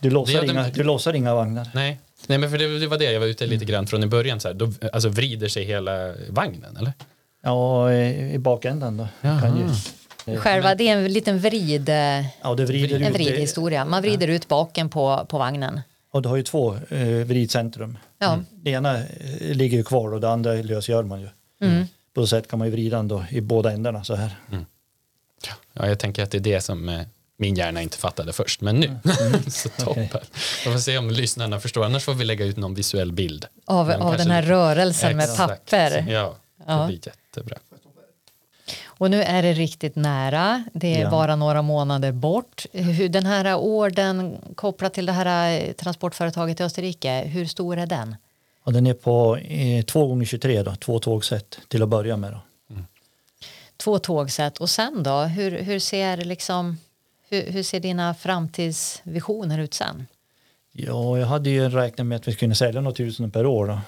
Du 0.00 0.10
lossar, 0.10 0.40
Det 0.40 0.46
inga, 0.52 0.68
du 0.68 0.82
lossar 0.82 1.12
inga 1.12 1.34
vagnar. 1.34 1.70
Nej. 1.74 2.00
Nej, 2.26 2.38
men 2.38 2.50
för 2.50 2.58
det, 2.58 2.78
det 2.78 2.86
var 2.86 2.98
det 2.98 3.12
jag 3.12 3.20
var 3.20 3.26
ute 3.26 3.46
lite 3.46 3.64
grann 3.64 3.86
från 3.86 4.02
i 4.02 4.06
början. 4.06 4.40
Så 4.40 4.48
här, 4.48 4.54
då, 4.54 4.72
alltså 4.92 5.08
vrider 5.08 5.48
sig 5.48 5.64
hela 5.64 6.14
vagnen, 6.28 6.76
eller? 6.76 6.92
Ja, 7.42 7.92
i, 7.92 8.32
i 8.34 8.38
bakändan 8.38 8.96
då. 8.96 9.08
Jaha. 9.20 9.40
Kan 9.40 9.58
ju, 9.58 9.64
Själva, 10.38 10.74
det 10.74 10.88
är 10.88 10.96
en 10.96 11.12
liten 11.12 11.38
vrid, 11.38 11.88
eh, 11.88 11.94
ja, 12.42 12.54
det 12.56 12.64
vrider 12.64 13.00
en 13.00 13.12
vridhistoria. 13.12 13.84
Man 13.84 14.02
vrider 14.02 14.28
ut 14.28 14.48
baken 14.48 14.88
på, 14.88 15.26
på 15.28 15.38
vagnen. 15.38 15.80
Och 16.12 16.22
du 16.22 16.28
har 16.28 16.36
ju 16.36 16.42
två 16.42 16.76
eh, 16.88 17.00
vridcentrum. 17.08 17.98
Ja. 18.18 18.38
Det 18.52 18.70
ena 18.70 18.98
eh, 18.98 19.04
ligger 19.40 19.76
ju 19.78 19.84
kvar 19.84 20.14
och 20.14 20.20
det 20.20 20.30
andra 20.30 20.52
lösgör 20.52 21.02
man 21.02 21.20
ju. 21.20 21.28
Mm. 21.62 21.86
På 22.14 22.20
så 22.20 22.26
sätt 22.26 22.48
kan 22.48 22.58
man 22.58 22.68
ju 22.68 22.72
vrida 22.72 22.96
den 22.96 23.08
då 23.08 23.24
i 23.30 23.40
båda 23.40 23.72
ändarna 23.72 24.04
så 24.04 24.14
här. 24.14 24.36
Ja, 25.72 25.86
jag 25.88 25.98
tänker 25.98 26.22
att 26.22 26.30
det 26.30 26.38
är 26.38 26.40
det 26.40 26.60
som 26.60 26.88
eh, 26.88 27.00
min 27.36 27.54
hjärna 27.54 27.82
inte 27.82 27.98
fattade 27.98 28.32
först, 28.32 28.60
men 28.60 28.80
nu. 28.80 28.98
så 29.50 29.68
toppen. 29.68 30.08
Jag 30.64 30.72
får 30.72 30.78
se 30.78 30.98
om 30.98 31.10
lyssnarna 31.10 31.60
förstår, 31.60 31.84
annars 31.84 32.04
får 32.04 32.14
vi 32.14 32.24
lägga 32.24 32.44
ut 32.44 32.56
någon 32.56 32.74
visuell 32.74 33.12
bild. 33.12 33.46
Av, 33.64 33.90
av 33.90 34.16
den 34.16 34.30
här 34.30 34.42
rörelsen 34.42 35.16
med 35.16 35.24
Exakt. 35.24 35.48
papper. 35.70 36.04
Ja, 36.08 36.36
det 36.56 36.64
Ja. 36.66 36.86
blir 36.86 36.98
jättebra. 37.06 37.56
Och 39.00 39.10
nu 39.10 39.22
är 39.22 39.42
det 39.42 39.52
riktigt 39.52 39.96
nära. 39.96 40.64
Det 40.72 40.94
är 40.94 41.00
Ja. 41.00 41.10
bara 41.10 41.36
några 41.36 41.62
månader 41.62 42.12
bort. 42.12 42.66
Hur 42.72 43.08
den 43.08 43.26
här 43.26 43.56
orden 43.56 44.36
kopplat 44.54 44.94
till 44.94 45.06
det 45.06 45.12
här 45.12 45.60
eh, 45.60 45.72
transportföretaget 45.72 46.60
i 46.60 46.62
Österrike, 46.62 47.22
hur 47.26 47.46
stor 47.46 47.78
är 47.78 47.86
den? 47.86 48.16
Och 48.62 48.72
den 48.72 48.86
är 48.86 48.94
på 48.94 49.36
eh, 49.36 49.84
2 49.84 50.06
gånger 50.06 50.24
23 50.26 50.62
då, 50.62 50.74
två 50.76 50.98
tågsätt 50.98 51.58
till 51.68 51.82
att 51.82 51.88
börja 51.88 52.16
med. 52.16 52.32
Då. 52.32 52.40
Två 53.76 53.98
tågsätt. 53.98 54.58
Och 54.58 54.70
sen 54.70 55.02
då? 55.02 55.20
Hur, 55.20 55.58
hur, 55.62 55.78
ser, 55.78 56.16
liksom, 56.16 56.78
hur, 57.30 57.50
hur 57.52 57.62
ser 57.62 57.80
dina 57.80 58.14
framtidsvisioner 58.14 59.58
ut 59.58 59.74
sen? 59.74 60.06
Ja, 60.72 61.18
jag 61.18 61.26
hade 61.26 61.50
ju 61.50 61.68
räknat 61.68 62.06
med 62.06 62.16
att 62.16 62.28
vi 62.28 62.32
skulle 62.32 62.54
sälja 62.54 62.80
några 62.80 62.94
tusen 62.96 63.30
per 63.30 63.46
år. 63.46 63.66
Då. 63.66 63.80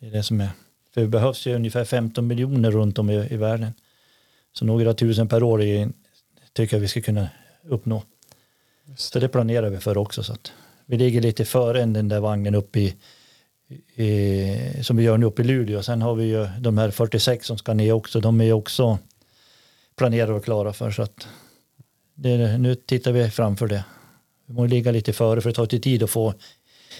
Det 0.00 0.06
är 0.06 0.10
det 0.10 0.22
som 0.22 0.40
är. 0.40 0.48
För 0.94 1.00
det 1.00 1.06
behövs 1.06 1.46
ju 1.46 1.54
ungefär 1.54 1.84
15 1.84 2.26
miljoner 2.26 2.70
runt 2.70 2.98
om 2.98 3.10
i, 3.10 3.26
i 3.30 3.36
världen. 3.36 3.72
Så 4.52 4.64
några 4.64 4.94
tusen 4.94 5.28
per 5.28 5.42
år 5.42 5.62
är, 5.62 5.88
tycker 6.52 6.76
jag 6.76 6.80
vi 6.80 6.88
ska 6.88 7.00
kunna 7.00 7.28
uppnå. 7.62 8.02
Så 8.96 9.18
det 9.18 9.28
planerar 9.28 9.70
vi 9.70 9.78
för 9.78 9.98
också. 9.98 10.22
Så 10.22 10.32
att 10.32 10.52
vi 10.86 10.96
ligger 10.96 11.20
lite 11.20 11.44
före 11.44 11.84
den 11.84 12.08
där 12.08 12.20
vagnen 12.20 12.54
uppe 12.54 12.80
i, 12.80 12.94
i, 14.02 14.84
som 14.84 14.96
vi 14.96 15.02
gör 15.02 15.18
nu 15.18 15.26
uppe 15.26 15.42
i 15.42 15.44
Luleå. 15.44 15.82
Sen 15.82 16.02
har 16.02 16.14
vi 16.14 16.24
ju 16.24 16.48
de 16.60 16.78
här 16.78 16.90
46 16.90 17.46
som 17.46 17.58
ska 17.58 17.74
ner 17.74 17.92
också. 17.92 18.20
De 18.20 18.40
är 18.40 18.52
också 18.52 18.98
planerade 19.96 20.32
och 20.32 20.44
klara 20.44 20.72
för. 20.72 20.90
Så 20.90 21.02
att 21.02 21.28
det, 22.14 22.58
nu 22.58 22.74
tittar 22.74 23.12
vi 23.12 23.30
framför 23.30 23.66
det. 23.66 23.84
Vi 24.46 24.54
måste 24.54 24.74
ligga 24.74 24.92
lite 24.92 25.12
före 25.12 25.40
för 25.40 25.50
det 25.50 25.54
tar 25.54 25.62
lite 25.62 25.78
tid 25.78 26.02
att 26.02 26.10
få 26.10 26.34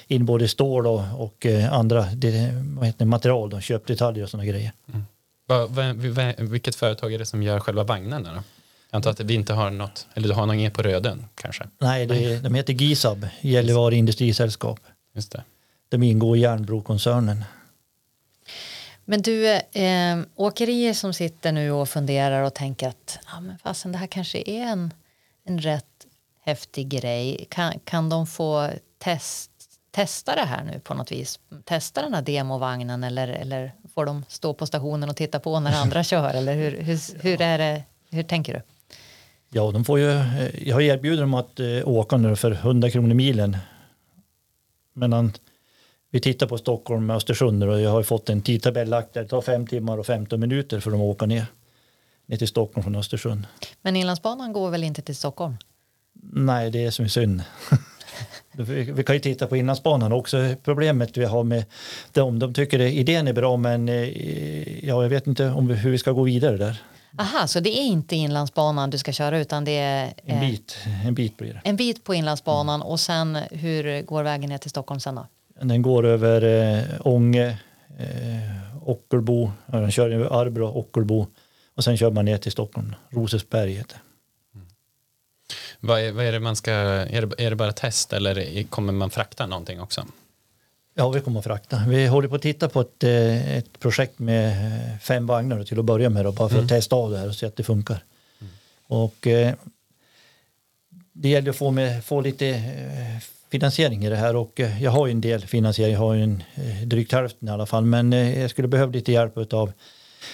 in 0.06 0.26
både 0.26 0.48
stål 0.48 0.86
och, 0.86 1.02
och 1.16 1.46
eh, 1.46 1.72
andra 1.72 2.02
det, 2.02 2.50
vad 2.76 2.86
heter 2.86 2.98
det, 2.98 3.04
material, 3.04 3.50
då, 3.50 3.60
köpdetaljer 3.60 4.24
och 4.24 4.30
sådana 4.30 4.44
grejer. 4.46 4.72
Vilket 6.38 6.74
företag 6.74 7.12
är 7.12 7.18
det 7.18 7.26
som 7.26 7.42
gör 7.42 7.60
själva 7.60 7.84
vagnarna 7.84 8.34
då? 8.34 8.42
Jag 8.90 8.96
antar 8.96 9.10
att 9.10 9.20
vi 9.20 9.34
inte 9.34 9.52
har 9.52 9.70
något, 9.70 10.06
eller 10.14 10.28
du 10.28 10.34
har 10.34 10.46
någon 10.46 10.60
er 10.60 10.70
på 10.70 10.82
Röden 10.82 11.26
kanske? 11.34 11.64
Nej, 11.78 12.06
det, 12.06 12.38
de 12.42 12.54
heter 12.54 12.72
GISAB, 12.72 13.26
Gällivare 13.40 13.94
Industrisällskap. 13.94 14.80
Just 15.14 15.32
det. 15.32 15.44
De 15.88 16.02
ingår 16.02 16.36
i 16.36 16.40
Järnbrokoncernen. 16.40 17.44
Men 19.04 19.22
du, 19.22 19.48
eh, 19.52 20.18
åkerier 20.34 20.94
som 20.94 21.14
sitter 21.14 21.52
nu 21.52 21.70
och 21.70 21.88
funderar 21.88 22.42
och 22.42 22.54
tänker 22.54 22.88
att 22.88 23.18
ja, 23.32 23.40
men 23.40 23.58
fasen, 23.58 23.92
det 23.92 23.98
här 23.98 24.06
kanske 24.06 24.42
är 24.46 24.62
en, 24.62 24.94
en 25.44 25.58
rätt 25.58 25.84
häftig 26.44 26.88
grej. 26.88 27.46
Kan, 27.50 27.72
kan 27.84 28.08
de 28.08 28.26
få 28.26 28.70
test, 28.98 29.50
testa 29.90 30.34
det 30.34 30.44
här 30.44 30.64
nu 30.64 30.80
på 30.80 30.94
något 30.94 31.12
vis? 31.12 31.40
Testa 31.64 32.02
den 32.02 32.14
här 32.14 32.22
demovagnen 32.22 33.04
eller, 33.04 33.28
eller 33.28 33.72
får 33.94 34.04
de 34.04 34.24
stå 34.28 34.54
på 34.54 34.66
stationen 34.66 35.10
och 35.10 35.16
titta 35.16 35.40
på 35.40 35.60
när 35.60 35.82
andra 35.82 36.04
kör? 36.04 36.34
Eller 36.34 36.54
hur, 36.54 36.82
hur, 36.82 37.22
hur, 37.22 37.42
är 37.42 37.58
det, 37.58 37.82
hur 38.10 38.22
tänker 38.22 38.54
du? 38.54 38.62
Ja, 39.52 39.70
de 39.70 39.84
får 39.84 39.98
ju, 39.98 40.10
eh, 40.10 40.68
jag 40.68 40.76
har 40.76 40.80
erbjudit 40.80 41.20
dem 41.20 41.34
att 41.34 41.60
eh, 41.60 41.88
åka 41.88 42.16
nu 42.16 42.36
för 42.36 42.50
100 42.50 42.90
kronor 42.90 43.14
milen. 43.14 43.56
Men 44.92 45.12
han, 45.12 45.32
vi 46.10 46.20
tittar 46.20 46.46
på 46.46 46.58
Stockholm 46.58 47.10
och 47.10 47.16
Östersund 47.16 47.64
och 47.64 47.80
jag 47.80 47.90
har 47.90 48.02
fått 48.02 48.28
en 48.28 48.42
tidtabell 48.42 48.88
lagt 48.88 49.14
där. 49.14 49.22
Det 49.22 49.28
tar 49.28 49.40
fem 49.40 49.66
timmar 49.66 49.98
och 49.98 50.06
15 50.06 50.40
minuter 50.40 50.80
för 50.80 50.90
dem 50.90 51.00
att 51.00 51.04
åka 51.04 51.26
ner. 51.26 51.46
Ner 52.26 52.36
till 52.36 52.48
Stockholm 52.48 52.82
från 52.82 52.94
Östersund. 52.94 53.46
Men 53.82 53.96
Inlandsbanan 53.96 54.52
går 54.52 54.70
väl 54.70 54.84
inte 54.84 55.02
till 55.02 55.16
Stockholm? 55.16 55.56
Nej, 56.32 56.70
det 56.70 56.84
är 56.84 56.90
som 56.90 57.04
är 57.04 57.08
synd. 57.08 57.42
vi, 58.62 58.82
vi 58.92 59.04
kan 59.04 59.14
ju 59.16 59.20
titta 59.20 59.46
på 59.46 59.56
Inlandsbanan 59.56 60.12
också. 60.12 60.54
Problemet 60.64 61.16
vi 61.16 61.24
har 61.24 61.44
med 61.44 61.64
dem, 62.12 62.38
de 62.38 62.54
tycker 62.54 62.86
att 62.86 62.92
idén 62.92 63.28
är 63.28 63.32
bra 63.32 63.56
men 63.56 63.88
eh, 63.88 64.86
ja, 64.88 65.02
jag 65.02 65.08
vet 65.08 65.26
inte 65.26 65.48
om 65.48 65.68
vi, 65.68 65.74
hur 65.74 65.90
vi 65.90 65.98
ska 65.98 66.12
gå 66.12 66.22
vidare 66.22 66.56
där. 66.56 66.82
Aha, 67.18 67.46
så 67.46 67.60
det 67.60 67.70
är 67.70 67.82
inte 67.82 68.16
Inlandsbanan 68.16 68.90
du 68.90 68.98
ska 68.98 69.12
köra 69.12 69.38
utan 69.38 69.64
det 69.64 69.78
är 69.78 70.12
En 70.24 70.34
eh, 70.36 70.40
bit, 70.40 70.76
en 71.06 71.14
bit 71.14 71.36
blir 71.36 71.52
det. 71.52 71.60
en 71.64 71.76
bit 71.76 72.04
på 72.04 72.14
Inlandsbanan 72.14 72.82
och 72.82 73.00
sen 73.00 73.38
hur 73.50 74.02
går 74.02 74.22
vägen 74.22 74.50
ner 74.50 74.58
till 74.58 74.70
Stockholm 74.70 75.00
sen 75.00 75.14
då? 75.14 75.26
Den 75.62 75.82
går 75.82 76.06
över 76.06 76.42
eh, 76.78 76.84
Ånge, 77.00 77.48
eh, 77.98 78.88
Ockelbo, 78.88 79.52
den 79.66 79.90
kör 79.90 80.10
över 80.10 80.40
Arbro, 80.40 80.66
Ockelbo 80.66 81.26
och 81.76 81.84
sen 81.84 81.96
kör 81.96 82.10
man 82.10 82.24
ner 82.24 82.38
till 82.38 82.52
Stockholm, 82.52 82.94
Rosersberg 83.10 83.72
heter 83.72 83.94
det. 83.94 84.00
Vad 85.80 86.00
är, 86.00 86.12
vad 86.12 86.24
är 86.24 86.32
det 86.32 86.40
man 86.40 86.56
ska, 86.56 86.72
är 86.72 87.26
det, 87.26 87.44
är 87.44 87.50
det 87.50 87.56
bara 87.56 87.72
test 87.72 88.12
eller 88.12 88.62
kommer 88.62 88.92
man 88.92 89.10
frakta 89.10 89.46
någonting 89.46 89.80
också? 89.80 90.06
Ja, 90.94 91.10
vi 91.10 91.20
kommer 91.20 91.38
att 91.38 91.44
frakta. 91.44 91.82
Vi 91.88 92.06
håller 92.06 92.28
på 92.28 92.34
att 92.34 92.42
titta 92.42 92.68
på 92.68 92.80
ett, 92.80 93.04
eh, 93.04 93.56
ett 93.56 93.80
projekt 93.80 94.18
med 94.18 94.48
eh, 94.48 94.98
fem 94.98 95.26
vagnar 95.26 95.64
till 95.64 95.78
att 95.78 95.84
börja 95.84 96.10
med, 96.10 96.24
då, 96.24 96.32
bara 96.32 96.48
för 96.48 96.58
att 96.58 96.68
testa 96.68 96.96
av 96.96 97.10
det 97.10 97.18
här 97.18 97.28
och 97.28 97.34
se 97.34 97.46
att 97.46 97.56
det 97.56 97.62
funkar. 97.62 98.04
Och 98.86 99.26
eh, 99.26 99.54
det 101.12 101.28
gäller 101.28 101.50
att 101.50 101.56
få, 101.56 101.70
med, 101.70 102.04
få 102.04 102.20
lite 102.20 102.48
eh, 102.48 103.22
finansiering 103.50 104.04
i 104.04 104.08
det 104.08 104.16
här 104.16 104.36
och 104.36 104.60
eh, 104.60 104.82
jag 104.82 104.90
har 104.90 105.06
ju 105.06 105.10
en 105.10 105.20
del 105.20 105.46
finansiering, 105.46 105.92
jag 105.92 106.00
har 106.00 106.14
ju 106.14 106.22
en 106.22 106.42
drygt 106.84 107.12
hälften 107.12 107.48
i 107.48 107.50
alla 107.50 107.66
fall, 107.66 107.84
men 107.84 108.12
jag 108.12 108.50
skulle 108.50 108.68
behöva 108.68 108.92
lite 108.92 109.12
hjälp 109.12 109.52
av 109.52 109.72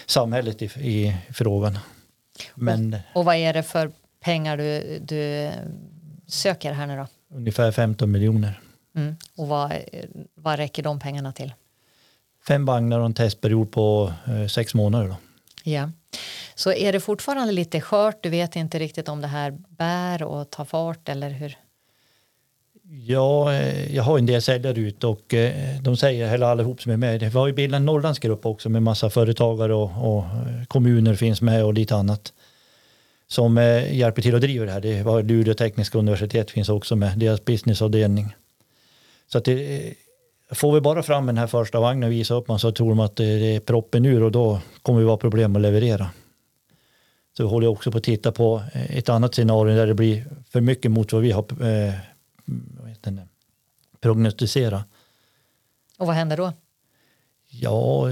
samhället 0.07 0.63
i, 0.63 0.65
i 0.65 1.17
frågan. 1.35 1.79
Men 2.55 2.97
Och 3.15 3.25
vad 3.25 3.37
är 3.37 3.53
det 3.53 3.63
för 3.63 3.91
pengar 4.27 4.57
du, 4.57 4.99
du 4.99 5.51
söker 6.27 6.73
här 6.73 6.87
nu 6.87 6.97
då? 6.97 7.07
ungefär 7.37 7.73
15 7.73 8.11
miljoner. 8.11 8.61
Mm. 8.97 9.17
Och 9.37 9.49
vad, 9.49 9.73
vad 10.35 10.59
räcker 10.59 10.83
de 10.83 10.99
pengarna 10.99 11.33
till? 11.33 11.53
Fem 12.49 12.65
vagnar 12.65 12.99
och 12.99 13.07
en 13.07 13.15
testperiod 13.15 13.71
på 13.71 14.13
eh, 14.27 14.47
sex 14.47 14.75
månader. 14.75 15.09
Då. 15.09 15.17
Ja. 15.65 15.91
Så 16.55 16.73
är 16.73 16.93
det 16.93 17.01
fortfarande 17.01 17.53
lite 17.53 17.81
skört? 17.81 18.23
Du 18.23 18.29
vet 18.29 18.57
inte 18.57 18.79
riktigt 18.79 19.09
om 19.09 19.21
det 19.21 19.27
här 19.27 19.51
bär 19.69 20.23
och 20.23 20.51
tar 20.51 20.65
fart 20.65 21.09
eller 21.09 21.31
hur? 21.31 21.59
Ja, 22.91 23.53
eh, 23.53 23.95
jag 23.95 24.03
har 24.03 24.19
en 24.19 24.27
del 24.27 24.43
säljare 24.43 24.81
ut 24.81 25.05
och 25.05 25.35
eh, 25.35 25.81
de 25.81 25.97
säger, 25.97 26.35
eller 26.35 26.47
allihop 26.47 26.83
som 26.83 26.93
är 26.93 26.97
med, 26.97 27.21
vi 27.21 27.39
har 27.39 27.47
ju 27.47 27.53
bildat 27.53 27.79
en 27.79 27.87
Norrlandsgrupp 27.87 28.47
också 28.47 28.69
med 28.69 28.83
massa 28.83 29.11
företagare 29.11 29.75
och, 29.75 30.17
och 30.17 30.25
eh, 30.25 30.65
kommuner 30.69 31.15
finns 31.15 31.43
med 31.43 31.65
och 31.65 31.75
lite 31.75 31.97
annat 31.97 32.33
som 33.29 33.57
hjälper 33.91 34.23
till 34.23 34.35
att 34.35 34.41
driva 34.41 34.65
det 34.65 34.73
här. 34.73 34.81
Det 34.81 35.03
var 35.03 35.23
Luleå 35.23 35.55
tekniska 35.55 35.99
universitet 35.99 36.51
finns 36.51 36.69
också 36.69 36.97
med, 36.97 37.19
deras 37.19 37.45
businessavdelning. 37.45 38.35
Så 39.27 39.39
att 39.39 39.45
det, 39.45 39.95
får 40.51 40.73
vi 40.73 40.81
bara 40.81 41.03
fram 41.03 41.27
den 41.27 41.39
här 41.39 41.47
första 41.47 41.81
vagnen 41.81 42.07
och 42.07 42.13
visa 42.13 42.35
upp 42.35 42.49
man 42.49 42.59
så 42.59 42.73
tror 42.73 42.89
de 42.89 43.01
att 43.01 43.17
det 43.17 43.25
är 43.25 43.61
proppen 43.61 44.07
ur 44.07 44.23
och 44.23 44.33
då 44.33 44.61
kommer 44.83 45.01
det 45.01 45.07
vara 45.07 45.17
problem 45.17 45.57
att 45.57 45.63
leverera. 45.63 46.11
Så 47.37 47.43
vi 47.43 47.49
håller 47.49 47.67
också 47.67 47.91
på 47.91 47.99
att 47.99 48.05
titta 48.05 48.33
på 48.33 48.63
ett 48.73 49.09
annat 49.09 49.35
scenario 49.35 49.77
där 49.77 49.87
det 49.87 49.95
blir 49.95 50.25
för 50.51 50.61
mycket 50.61 50.91
mot 50.91 51.13
vad 51.13 51.23
vi 51.23 51.31
har 51.31 51.45
eh, 51.63 51.95
vet 52.85 53.07
prognostisera. 54.01 54.85
Och 55.99 56.07
vad 56.07 56.17
händer 56.17 56.37
då? 56.37 56.53
Ja, 57.49 58.09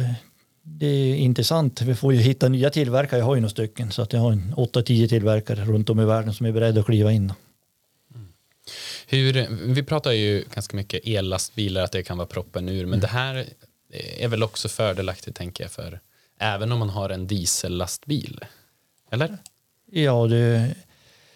det 0.65 0.87
är 0.87 1.17
intressant. 1.17 1.83
Vi 1.83 1.95
får 1.95 2.13
ju 2.15 2.21
hitta 2.21 2.49
nya 2.49 2.71
tillverkare. 2.71 3.21
Jag 3.21 3.27
har 3.27 3.35
ju 3.35 3.41
några 3.41 3.51
stycken 3.51 3.91
så 3.91 4.03
att 4.03 4.13
jag 4.13 4.21
har 4.21 4.33
en 4.33 4.55
8-10 4.57 5.09
tillverkare 5.09 5.65
runt 5.65 5.91
om 5.91 6.01
i 6.01 6.05
världen 6.05 6.35
som 6.35 6.47
är 6.47 6.53
beredda 6.53 6.81
att 6.81 6.87
kliva 6.87 7.13
in. 7.13 7.33
Hur, 9.07 9.47
vi 9.75 9.83
pratar 9.83 10.13
ju 10.13 10.45
ganska 10.55 10.77
mycket 10.77 11.01
ellastbilar, 11.07 11.83
att 11.83 11.93
det 11.93 12.03
kan 12.03 12.17
vara 12.17 12.27
proppen 12.27 12.69
ur, 12.69 12.81
men 12.81 12.85
mm. 12.85 13.01
det 13.01 13.07
här 13.07 13.47
är 14.19 14.29
väl 14.29 14.43
också 14.43 14.69
fördelaktigt 14.69 15.37
tänker 15.37 15.65
jag 15.65 15.71
för 15.71 16.01
även 16.39 16.73
om 16.73 16.79
man 16.79 16.91
har 16.91 17.11
en 17.11 17.27
diesellastbil? 17.27 18.41
Eller? 19.11 19.39
Ja, 19.91 20.27
det, 20.27 20.75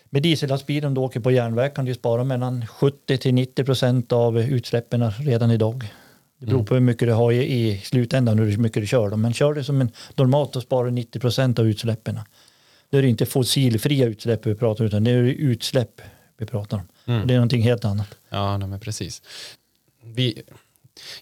med 0.04 0.22
diesellastbil 0.22 0.84
om 0.84 0.94
du 0.94 1.00
åker 1.00 1.20
på 1.20 1.30
järnväg 1.30 1.74
kan 1.74 1.84
du 1.84 1.94
spara 1.94 2.24
mellan 2.24 2.66
70 2.66 3.18
till 3.18 3.34
90 3.34 3.64
procent 3.64 4.12
av 4.12 4.40
utsläppen 4.40 5.10
redan 5.10 5.50
idag. 5.50 5.92
Det 6.38 6.46
beror 6.46 6.64
på 6.64 6.74
hur 6.74 6.80
mycket 6.80 7.08
du 7.08 7.12
har 7.12 7.32
i, 7.32 7.68
i 7.68 7.78
slutändan, 7.78 8.38
hur 8.38 8.56
mycket 8.56 8.82
du 8.82 8.86
kör. 8.86 9.10
Dem. 9.10 9.20
Men 9.20 9.32
kör 9.32 9.54
det 9.54 9.64
som 9.64 9.80
en 9.80 9.90
normalt 10.14 10.56
och 10.56 10.62
sparar 10.62 10.90
90 10.90 11.20
procent 11.20 11.58
av 11.58 11.68
utsläppen. 11.68 12.20
Då 12.90 12.98
är 12.98 13.02
det 13.02 13.08
inte 13.08 13.26
fossilfria 13.26 14.06
utsläpp 14.06 14.46
vi 14.46 14.54
pratar 14.54 14.84
om 14.84 14.86
utan 14.86 15.04
det 15.04 15.10
är 15.10 15.22
utsläpp 15.22 16.00
vi 16.38 16.46
pratar 16.46 16.76
om. 16.76 16.88
Mm. 17.14 17.26
det 17.26 17.34
är 17.34 17.38
någonting 17.38 17.62
helt 17.62 17.84
annat. 17.84 18.08
Ja, 18.28 18.58
men 18.58 18.80
precis. 18.80 19.22
Vi 20.02 20.42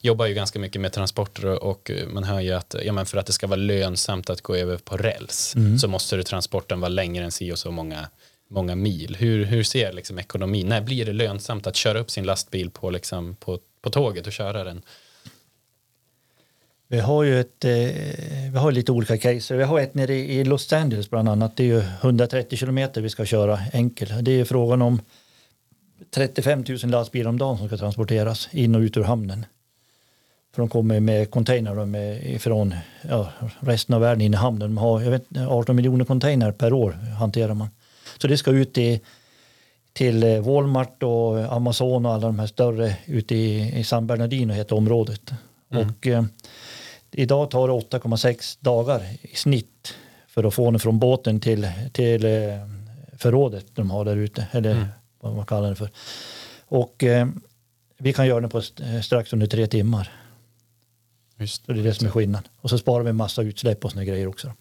jobbar 0.00 0.26
ju 0.26 0.34
ganska 0.34 0.58
mycket 0.58 0.80
med 0.80 0.92
transporter 0.92 1.64
och 1.64 1.90
man 2.08 2.24
hör 2.24 2.40
ju 2.40 2.52
att 2.52 2.74
ja, 2.84 2.92
men 2.92 3.06
för 3.06 3.18
att 3.18 3.26
det 3.26 3.32
ska 3.32 3.46
vara 3.46 3.56
lönsamt 3.56 4.30
att 4.30 4.40
gå 4.40 4.56
över 4.56 4.76
på 4.76 4.96
räls 4.96 5.54
mm. 5.56 5.78
så 5.78 5.88
måste 5.88 6.22
transporten 6.22 6.80
vara 6.80 6.88
längre 6.88 7.24
än 7.24 7.30
si 7.30 7.52
och 7.52 7.58
så 7.58 7.70
många 7.70 8.08
många 8.48 8.74
mil. 8.74 9.16
Hur, 9.18 9.44
hur 9.44 9.62
ser 9.62 9.92
liksom 9.92 10.18
ekonomin? 10.18 10.66
När 10.66 10.80
blir 10.80 11.04
det 11.04 11.12
lönsamt 11.12 11.66
att 11.66 11.76
köra 11.76 11.98
upp 11.98 12.10
sin 12.10 12.24
lastbil 12.24 12.70
på, 12.70 12.90
liksom, 12.90 13.36
på, 13.36 13.58
på 13.80 13.90
tåget 13.90 14.26
och 14.26 14.32
köra 14.32 14.64
den? 14.64 14.82
Vi 16.88 17.00
har 17.00 17.22
ju 17.22 17.40
ett, 17.40 17.64
eh, 17.64 17.70
vi 18.52 18.58
har 18.58 18.72
lite 18.72 18.92
olika 18.92 19.18
case. 19.18 19.56
Vi 19.56 19.62
har 19.62 19.80
ett 19.80 19.94
nere 19.94 20.14
i 20.14 20.44
Los 20.44 20.72
Angeles 20.72 21.10
bland 21.10 21.28
annat. 21.28 21.56
Det 21.56 21.62
är 21.62 21.66
ju 21.66 21.82
130 22.00 22.58
kilometer 22.58 23.00
vi 23.00 23.10
ska 23.10 23.24
köra 23.24 23.58
enkel. 23.72 24.08
Det 24.22 24.40
är 24.40 24.44
frågan 24.44 24.82
om 24.82 25.00
35 26.10 26.64
000 26.68 26.78
lastbilar 26.90 27.30
om 27.30 27.38
dagen 27.38 27.58
som 27.58 27.66
ska 27.66 27.76
transporteras 27.76 28.48
in 28.52 28.74
och 28.74 28.80
ut 28.80 28.96
ur 28.96 29.02
hamnen. 29.02 29.46
För 30.54 30.62
de 30.62 30.68
kommer 30.68 31.00
med 31.00 31.30
container 31.30 31.84
med, 31.84 32.42
från 32.42 32.74
ja, 33.08 33.32
resten 33.60 33.94
av 33.94 34.00
världen 34.00 34.20
in 34.20 34.34
i 34.34 34.36
hamnen. 34.36 34.68
De 34.68 34.78
har 34.78 35.00
jag 35.02 35.10
vet, 35.10 35.24
18 35.48 35.76
miljoner 35.76 36.04
container 36.04 36.52
per 36.52 36.72
år 36.72 36.92
hanterar 37.18 37.54
man. 37.54 37.68
Så 38.18 38.28
det 38.28 38.38
ska 38.38 38.50
ut 38.50 38.78
i, 38.78 39.00
till 39.92 40.22
eh, 40.22 40.40
Walmart 40.40 41.02
och 41.02 41.52
Amazon 41.52 42.06
och 42.06 42.12
alla 42.12 42.26
de 42.26 42.38
här 42.38 42.46
större 42.46 42.96
ute 43.06 43.34
i, 43.34 43.78
i 43.78 43.84
San 43.84 44.06
Bernardino 44.06 44.52
heter 44.52 44.76
området. 44.76 45.32
Mm. 45.70 45.88
Och 45.88 46.06
eh, 46.06 46.24
idag 47.10 47.50
tar 47.50 47.68
det 47.68 47.74
8,6 47.74 48.58
dagar 48.60 49.02
i 49.22 49.36
snitt 49.36 49.94
för 50.26 50.44
att 50.44 50.54
få 50.54 50.70
den 50.70 50.80
från 50.80 50.98
båten 50.98 51.40
till, 51.40 51.68
till 51.92 52.24
eh, 52.24 52.30
förrådet 53.18 53.66
de 53.74 53.90
har 53.90 54.04
där 54.04 54.16
ute. 54.16 54.46
Eller 54.52 54.70
mm. 54.70 54.86
vad 55.20 55.34
man 55.34 55.46
kallar 55.46 55.68
det 55.68 55.76
för. 55.76 55.90
Och 56.68 57.04
eh, 57.04 57.28
vi 57.98 58.12
kan 58.12 58.26
göra 58.26 58.40
det 58.40 58.48
på 58.48 58.62
strax 59.02 59.32
under 59.32 59.46
tre 59.46 59.66
timmar. 59.66 60.12
Just. 61.38 61.66
Så 61.66 61.72
det 61.72 61.80
är 61.80 61.84
det 61.84 61.94
som 61.94 62.06
är 62.06 62.10
skillnaden. 62.10 62.48
Och 62.60 62.70
så 62.70 62.78
sparar 62.78 63.04
vi 63.04 63.10
en 63.10 63.16
massa 63.16 63.42
utsläpp 63.42 63.84
och 63.84 63.90
såna 63.90 64.04
grejer 64.04 64.26
också. 64.26 64.52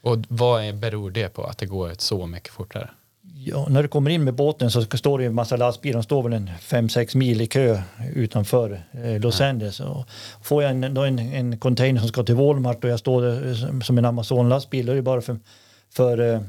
Och 0.00 0.18
vad 0.28 0.64
är, 0.64 0.72
beror 0.72 1.10
det 1.10 1.28
på 1.28 1.44
att 1.44 1.58
det 1.58 1.66
går 1.66 1.94
så 1.98 2.26
mycket 2.26 2.52
fortare? 2.52 2.90
Ja, 3.46 3.66
när 3.70 3.82
du 3.82 3.88
kommer 3.88 4.10
in 4.10 4.24
med 4.24 4.34
båten 4.34 4.70
så 4.70 4.82
står 4.82 5.18
det 5.18 5.24
en 5.24 5.34
massa 5.34 5.56
lastbilar. 5.56 5.98
De 5.98 6.02
står 6.02 6.22
väl 6.22 6.32
en 6.32 6.50
5-6 6.60 7.16
mil 7.16 7.40
i 7.40 7.46
kö 7.46 7.82
utanför 8.14 8.82
eh, 8.92 9.20
Los 9.20 9.40
Angeles. 9.40 9.80
Och 9.80 10.08
får 10.42 10.62
jag 10.62 10.70
en, 10.70 10.84
en, 10.84 11.18
en, 11.18 11.58
container 11.58 12.00
som 12.00 12.08
ska 12.08 12.22
till 12.22 12.34
Walmart 12.34 12.84
och 12.84 12.90
jag 12.90 12.98
står 12.98 13.22
där 13.22 13.80
som 13.80 13.98
en 13.98 14.04
Amazon-lastbil, 14.04 14.86
då 14.86 14.92
är 14.92 14.96
det 14.96 15.02
bara 15.02 15.20
för, 15.20 15.36
för 15.90 16.34
eh, 16.34 16.40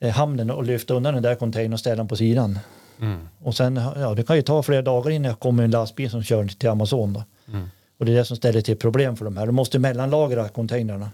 eh, 0.00 0.10
hamnen 0.10 0.50
att 0.50 0.66
lyfta 0.66 0.94
undan 0.94 1.14
den 1.14 1.22
där 1.22 1.34
containern 1.34 1.72
och 1.72 1.80
ställa 1.80 1.96
den 1.96 2.08
på 2.08 2.16
sidan. 2.16 2.58
Mm. 3.00 3.28
Och 3.42 3.56
sen, 3.56 3.76
ja, 3.76 4.14
det 4.14 4.22
kan 4.22 4.36
ju 4.36 4.42
ta 4.42 4.62
flera 4.62 4.82
dagar 4.82 5.10
innan 5.10 5.28
jag 5.28 5.40
kommer 5.40 5.62
en 5.62 5.70
lastbil 5.70 6.10
som 6.10 6.22
kör 6.22 6.46
till 6.46 6.68
Amazon. 6.68 7.12
Då. 7.12 7.24
Mm. 7.48 7.68
Och 7.98 8.06
det 8.06 8.12
är 8.12 8.16
det 8.16 8.24
som 8.24 8.36
ställer 8.36 8.60
till 8.60 8.76
problem 8.76 9.16
för 9.16 9.24
de 9.24 9.36
här. 9.36 9.46
De 9.46 9.54
måste 9.54 9.78
mellanlagra 9.78 10.48
containrarna. 10.48 11.10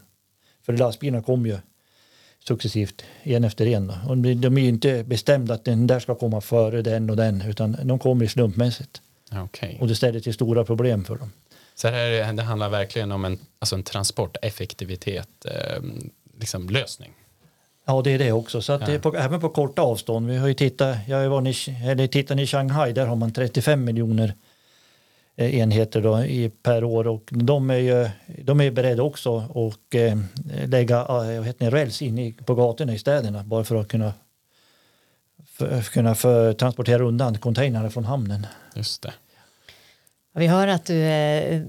För 0.66 0.72
lastbilarna 0.72 1.22
kommer 1.22 1.48
ju 1.48 1.59
successivt 2.48 3.05
en 3.22 3.44
efter 3.44 3.66
en. 3.66 3.92
Och 4.09 4.18
de 4.18 4.57
är 4.59 4.61
ju 4.61 4.68
inte 4.68 5.05
bestämda 5.05 5.55
att 5.55 5.64
den 5.64 5.87
där 5.87 6.00
ska 6.00 6.14
komma 6.14 6.40
före 6.40 6.83
den 6.83 7.11
och 7.11 7.16
den 7.16 7.42
utan 7.42 7.76
de 7.83 7.98
kommer 7.98 8.26
slumpmässigt. 8.26 9.00
Okay. 9.44 9.76
Och 9.81 9.88
det 9.88 9.94
ställer 9.94 10.20
till 10.20 10.35
stora 10.35 10.64
problem 10.64 11.05
för 11.05 11.16
dem. 11.16 11.33
Så 11.74 11.88
här, 11.88 12.33
det 12.33 12.42
handlar 12.42 12.68
verkligen 12.68 13.12
om 13.12 13.24
en, 13.24 13.38
alltså 13.59 13.76
en 13.76 13.83
transporteffektivitet, 13.83 15.29
eh, 15.44 15.83
liksom 16.40 16.68
lösning. 16.68 17.12
Ja, 17.87 18.03
det 18.03 18.11
är 18.11 18.18
det 18.18 18.33
också. 18.33 18.62
Så 18.62 18.72
ja. 18.72 18.98
på, 19.03 19.16
även 19.16 19.40
på 19.40 19.48
korta 19.48 19.83
avstånd. 19.83 20.26
Vi 20.26 20.37
har 20.37 20.48
ju 20.48 20.55
tittat, 20.55 20.96
jag 21.09 21.16
har 21.16 21.29
varit 21.29 21.68
eller 21.85 22.07
tittat 22.07 22.38
i 22.38 22.46
Shanghai, 22.46 22.92
där 22.92 23.07
har 23.07 23.16
man 23.16 23.33
35 23.33 23.85
miljoner 23.85 24.35
enheter 25.37 26.01
då 26.01 26.25
i, 26.25 26.51
per 26.62 26.85
år 26.85 27.07
och 27.07 27.29
de 27.31 27.71
är 27.71 27.77
ju 27.77 28.11
de 28.45 28.61
är 28.61 28.71
beredda 28.71 29.03
också 29.03 29.38
att 29.38 29.95
eh, 29.95 30.19
lägga 30.66 31.01
eh, 31.01 31.55
vad 31.61 31.73
räls 31.73 32.03
in 32.03 32.19
i, 32.19 32.33
på 32.33 32.55
gatorna 32.55 32.95
i 32.95 32.99
städerna 32.99 33.45
bara 33.45 33.64
för 33.64 33.77
att 33.77 33.88
kunna 33.88 34.12
för, 35.47 35.83
kunna 35.83 36.14
för, 36.14 36.53
transportera 36.53 37.03
undan 37.05 37.38
containrarna 37.38 37.90
från 37.90 38.05
hamnen. 38.05 38.47
Just 38.75 39.03
det. 39.03 39.12
Vi 40.35 40.47
hör 40.47 40.69
att 40.69 40.85
du 40.85 41.03
eh, 41.03 41.62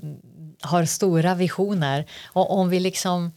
har 0.61 0.85
stora 0.85 1.35
visioner 1.35 2.05
och 2.33 2.57
om 2.59 2.69
vi 2.69 2.79
liksom 2.79 3.31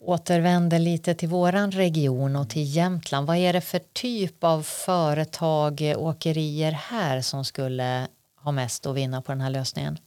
återvänder 0.00 0.78
lite 0.78 1.14
till 1.14 1.28
våran 1.28 1.70
region 1.70 2.36
och 2.36 2.50
till 2.50 2.76
Jämtland. 2.76 3.26
Vad 3.26 3.36
är 3.36 3.52
det 3.52 3.60
för 3.60 3.80
typ 3.92 4.44
av 4.44 4.62
företag, 4.62 5.94
åkerier 5.96 6.72
här 6.72 7.20
som 7.20 7.44
skulle 7.44 8.08
har 8.42 8.52
mest 8.52 8.86
att 8.86 8.96
vinna 8.96 9.22
på 9.22 9.32
den 9.32 9.40
här 9.40 9.50
lösningen? 9.50 9.98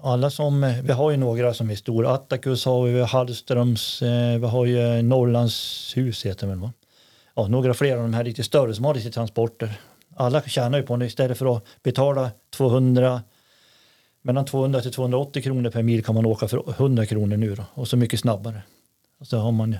Alla 0.00 0.30
som, 0.30 0.64
eh, 0.64 0.82
vi 0.82 0.92
har 0.92 1.10
ju 1.10 1.16
några 1.16 1.54
som 1.54 1.70
är 1.70 1.74
stora. 1.74 2.10
Attacus 2.10 2.64
har 2.64 2.84
vi, 2.84 3.02
Hallströms, 3.02 4.02
eh, 4.02 4.38
vi 4.38 4.46
har 4.46 4.66
ju 4.66 5.02
Norrlandshus 5.02 6.26
heter 6.26 6.46
det 6.46 6.54
väl 6.54 6.70
Ja, 7.36 7.48
några 7.48 7.74
fler 7.74 7.96
av 7.96 8.02
de 8.02 8.14
här 8.14 8.24
lite 8.24 8.42
större 8.42 8.74
som 8.74 8.84
har 8.84 8.94
lite 8.94 9.10
transporter. 9.10 9.80
Alla 10.16 10.42
tjänar 10.42 10.78
ju 10.78 10.84
på 10.84 10.96
det 10.96 11.06
istället 11.06 11.38
för 11.38 11.56
att 11.56 11.64
betala 11.82 12.30
200 12.56 13.22
mellan 14.22 14.44
200 14.44 14.80
till 14.80 14.92
280 14.92 15.42
kronor 15.42 15.70
per 15.70 15.82
mil 15.82 16.04
kan 16.04 16.14
man 16.14 16.26
åka 16.26 16.48
för 16.48 16.70
100 16.70 17.06
kronor 17.06 17.36
nu 17.36 17.54
då, 17.54 17.64
och 17.74 17.88
så 17.88 17.96
mycket 17.96 18.20
snabbare. 18.20 18.62
Så, 19.22 19.38
har 19.38 19.52
man, 19.52 19.76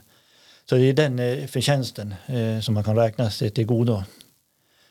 så 0.69 0.75
det 0.75 0.85
är 0.85 0.93
den 0.93 1.19
eh, 1.19 1.47
förtjänsten 1.47 2.15
eh, 2.27 2.61
som 2.61 2.75
man 2.75 2.85
kan 2.85 2.97
räkna 2.97 3.31
sig 3.31 3.51
till 3.51 3.67
godo. 3.67 4.03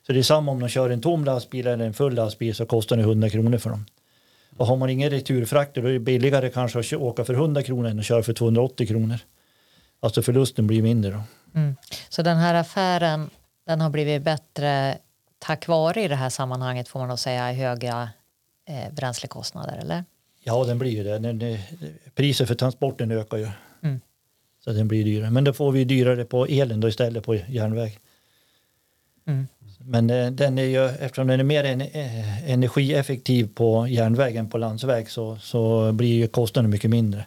Så 0.08 0.14
det 0.14 0.20
är 0.20 0.24
samma 0.24 0.52
om 0.52 0.60
de 0.60 0.70
kör 0.70 0.90
en 0.90 1.02
tom 1.02 1.26
lastbil 1.26 1.68
eller 1.68 1.86
en 1.86 1.94
full 1.94 2.14
lastbil 2.14 2.56
så 2.56 2.66
kostar 2.66 2.98
det 2.98 3.04
100 3.04 3.30
kronor 3.30 3.58
för 3.58 3.70
dem. 3.70 3.86
Och 4.58 4.68
har 4.68 4.78
man 4.78 4.90
ingen 4.90 5.10
returfrakter 5.10 5.82
då 5.82 5.88
är 5.88 5.94
det 5.94 6.00
billigare 6.00 6.50
kanske 6.50 6.80
att 6.80 6.94
åka 6.94 7.26
för 7.26 7.34
100 7.34 7.64
kronor 7.64 7.90
än 7.90 8.00
att 8.00 8.06
köra 8.06 8.24
för 8.24 8.34
280 8.34 8.88
kronor. 8.88 9.20
Alltså 10.00 10.22
förlusten 10.22 10.68
blir 10.68 10.82
mindre 10.82 11.12
då. 11.12 11.22
Mm. 11.60 11.76
Så 12.10 12.22
den 12.22 12.38
här 12.38 12.56
affären 12.56 13.30
den 13.66 13.82
har 13.82 13.90
blivit 13.90 14.22
bättre 14.22 14.98
tack 15.40 15.68
vare 15.68 16.02
i 16.02 16.08
det 16.08 16.16
här 16.16 16.30
sammanhanget 16.30 16.88
får 16.88 17.00
man 17.00 17.10
nog 17.10 17.20
säga 17.20 17.52
höga 17.52 18.10
eh, 18.66 18.94
bränslekostnader 18.94 19.78
eller? 19.78 20.04
Ja 20.44 20.64
den 20.64 20.80
blir 20.80 20.92
ju 20.92 21.04
det. 21.04 21.20
Den, 21.20 21.40
den, 21.40 21.58
priset 22.16 22.48
för 22.48 22.56
transporten 22.56 23.12
ökar 23.12 23.38
ju. 23.38 23.50
Mm. 23.84 24.02
Så 24.64 24.72
den 24.72 24.88
blir 24.88 25.04
dyrare. 25.04 25.30
Men 25.30 25.44
då 25.44 25.54
får 25.54 25.72
vi 25.72 25.84
dyrare 25.84 26.26
på 26.26 26.46
elen 26.46 26.80
då 26.80 26.88
istället 26.88 27.24
på 27.24 27.36
järnväg. 27.36 28.00
Mm. 29.26 29.48
Men 29.90 30.10
eh, 30.10 30.32
den 30.32 30.58
är 30.58 30.64
ju, 30.64 30.86
eftersom 30.86 31.28
den 31.28 31.40
är 31.40 31.44
mer 31.44 31.64
eh, 31.64 32.52
energieffektiv 32.52 33.50
på 33.56 33.88
järnvägen 33.88 34.50
på 34.50 34.58
landsväg 34.58 35.10
så, 35.10 35.38
så 35.38 35.92
blir 35.92 36.14
ju 36.14 36.28
kostnaden 36.28 36.72
mycket 36.72 36.90
mindre. 36.90 37.26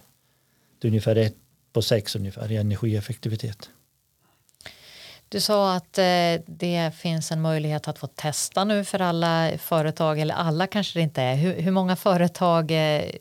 Det 0.79 0.89
är 0.89 0.91
ungefär 0.91 1.17
ett 1.17 1.37
på 1.73 1.83
sex 1.83 2.17
ungefär 2.17 2.53
i 2.53 2.57
energieffektivitet. 2.57 3.71
Du 5.29 5.41
sa 5.41 5.75
att 5.75 5.99
eh, 5.99 6.05
det 6.47 6.91
finns 6.97 7.33
en 7.33 7.41
möjlighet 7.41 7.89
att 7.89 7.99
få 7.99 8.07
testa 8.07 8.65
nu 8.65 8.85
för 8.85 9.01
alla 9.01 9.51
företag, 9.59 10.19
eller 10.19 10.35
alla 10.35 10.67
kanske 10.67 10.99
det 10.99 11.03
inte 11.03 11.23
är. 11.23 11.35
Hur, 11.35 11.61
hur 11.61 11.73
många 11.73 11.97
företag 11.97 12.73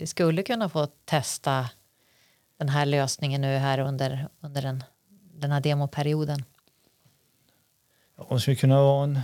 skulle 0.05 0.43
kunna 0.43 0.69
få 0.69 0.87
testa 1.05 1.69
den 2.57 2.69
här 2.69 2.85
lösningen 2.85 3.41
nu 3.41 3.57
här 3.57 3.79
under, 3.79 4.27
under 4.41 4.61
den, 4.61 4.83
den 5.33 5.51
här 5.51 5.61
demoperioden? 5.61 6.43
Det 8.29 8.39
skulle 8.39 8.55
kunna 8.55 8.81
vara 8.81 9.03
en 9.03 9.19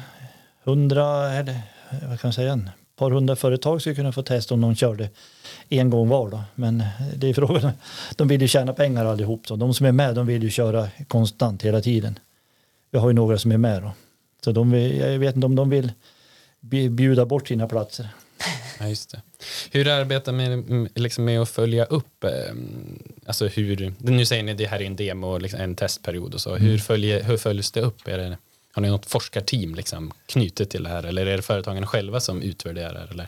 hundra, 0.64 1.32
eller 1.34 1.62
vad 2.10 2.20
kan 2.20 2.28
jag 2.28 2.34
säga, 2.36 2.52
en 2.54 2.70
par 2.96 3.12
hundra 3.12 3.36
företag 3.36 3.82
skulle 3.82 3.96
kunna 3.96 4.12
få 4.12 4.22
testa 4.24 4.54
om 4.54 4.62
de 4.62 4.76
körde 4.76 5.10
en 5.70 5.90
gång 5.90 6.10
var. 6.10 6.30
Då. 6.30 6.44
Men 6.56 6.84
det 7.16 7.28
är 7.30 7.34
frågan, 7.34 7.72
de 8.16 8.28
vill 8.28 8.42
ju 8.42 8.48
tjäna 8.48 8.74
pengar 8.74 9.06
allihop. 9.06 9.48
Så 9.48 9.56
de 9.56 9.74
som 9.74 9.86
är 9.86 9.92
med 9.92 10.16
de 10.16 10.28
vill 10.28 10.44
ju 10.44 10.50
köra 10.50 10.88
konstant 11.08 11.62
hela 11.64 11.82
tiden. 11.82 12.20
Vi 12.92 13.00
har 13.00 13.08
ju 13.10 13.14
några 13.14 13.38
som 13.38 13.52
är 13.52 13.58
med 13.58 13.82
då. 13.82 13.92
Så 14.44 14.52
de, 14.52 14.72
vill- 14.72 14.98
jag 14.98 15.20
vet 15.20 15.36
inte 15.36 15.46
om 15.46 15.56
de 15.56 15.70
vill 15.70 15.92
bj- 16.62 16.90
bjuda 16.90 17.26
bort 17.26 17.48
sina 17.48 17.68
platser. 17.68 18.08
Ja, 18.80 18.88
just 18.88 19.12
det. 19.12 19.22
Hur 19.72 19.88
arbetar 19.88 20.32
med, 20.32 20.64
liksom 20.96 21.26
med 21.26 21.42
att 21.42 21.50
följa 21.50 21.86
upp, 21.86 22.24
eh, 22.24 22.32
alltså 23.26 23.48
hur, 23.48 23.94
nu 23.98 24.26
säger 24.26 24.44
ni 24.44 24.54
det 24.54 24.66
här 24.66 24.82
är 24.82 24.86
en 24.86 24.96
demo, 24.96 25.38
liksom 25.38 25.60
en 25.60 25.76
testperiod 25.76 26.34
och 26.34 26.42
så, 26.42 26.56
hur, 26.56 26.78
följer, 26.78 27.24
hur 27.24 27.38
följs 27.38 27.72
det 27.72 27.82
upp? 27.82 28.08
Är 28.08 28.18
det, 28.18 28.38
har 28.76 28.82
ni 28.82 28.90
något 28.90 29.06
forskarteam 29.06 29.76
liksom 29.76 30.12
knutet 30.26 30.70
till 30.70 30.84
det 30.84 30.90
här 30.90 31.04
eller 31.04 31.26
är 31.26 31.38
det 31.38 31.42
företagen 31.44 31.88
själva 31.88 32.20
som 32.20 32.42
utvärderar? 32.42 33.08
Eller? 33.12 33.28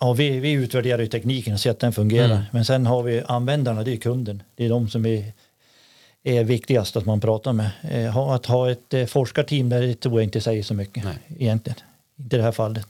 Ja, 0.00 0.12
vi, 0.12 0.40
vi 0.40 0.52
utvärderar 0.52 0.98
ju 0.98 1.06
tekniken 1.06 1.54
och 1.54 1.60
ser 1.60 1.70
att 1.70 1.78
den 1.78 1.92
fungerar. 1.92 2.30
Mm. 2.30 2.42
Men 2.52 2.64
sen 2.64 2.86
har 2.86 3.02
vi 3.02 3.22
användarna, 3.26 3.82
det 3.82 3.92
är 3.92 3.96
kunden. 3.96 4.42
Det 4.54 4.64
är 4.64 4.68
de 4.68 4.88
som 4.88 5.06
är, 5.06 5.32
är 6.22 6.44
viktigast 6.44 6.96
att 6.96 7.06
man 7.06 7.20
pratar 7.20 7.52
med. 7.52 7.70
Eh, 7.90 8.16
Att 8.16 8.46
ha 8.46 8.70
ett 8.70 8.94
eh, 8.94 9.06
forskarteam 9.06 9.68
där 9.68 9.82
det 9.82 9.94
tror 9.94 10.14
jag 10.14 10.24
inte 10.24 10.40
säger 10.40 10.62
så 10.62 10.74
mycket 10.74 11.04
Nej. 11.04 11.18
egentligen. 11.38 11.78
Inte 12.18 12.36
i 12.36 12.38
det 12.38 12.44
här 12.44 12.52
fallet. 12.52 12.86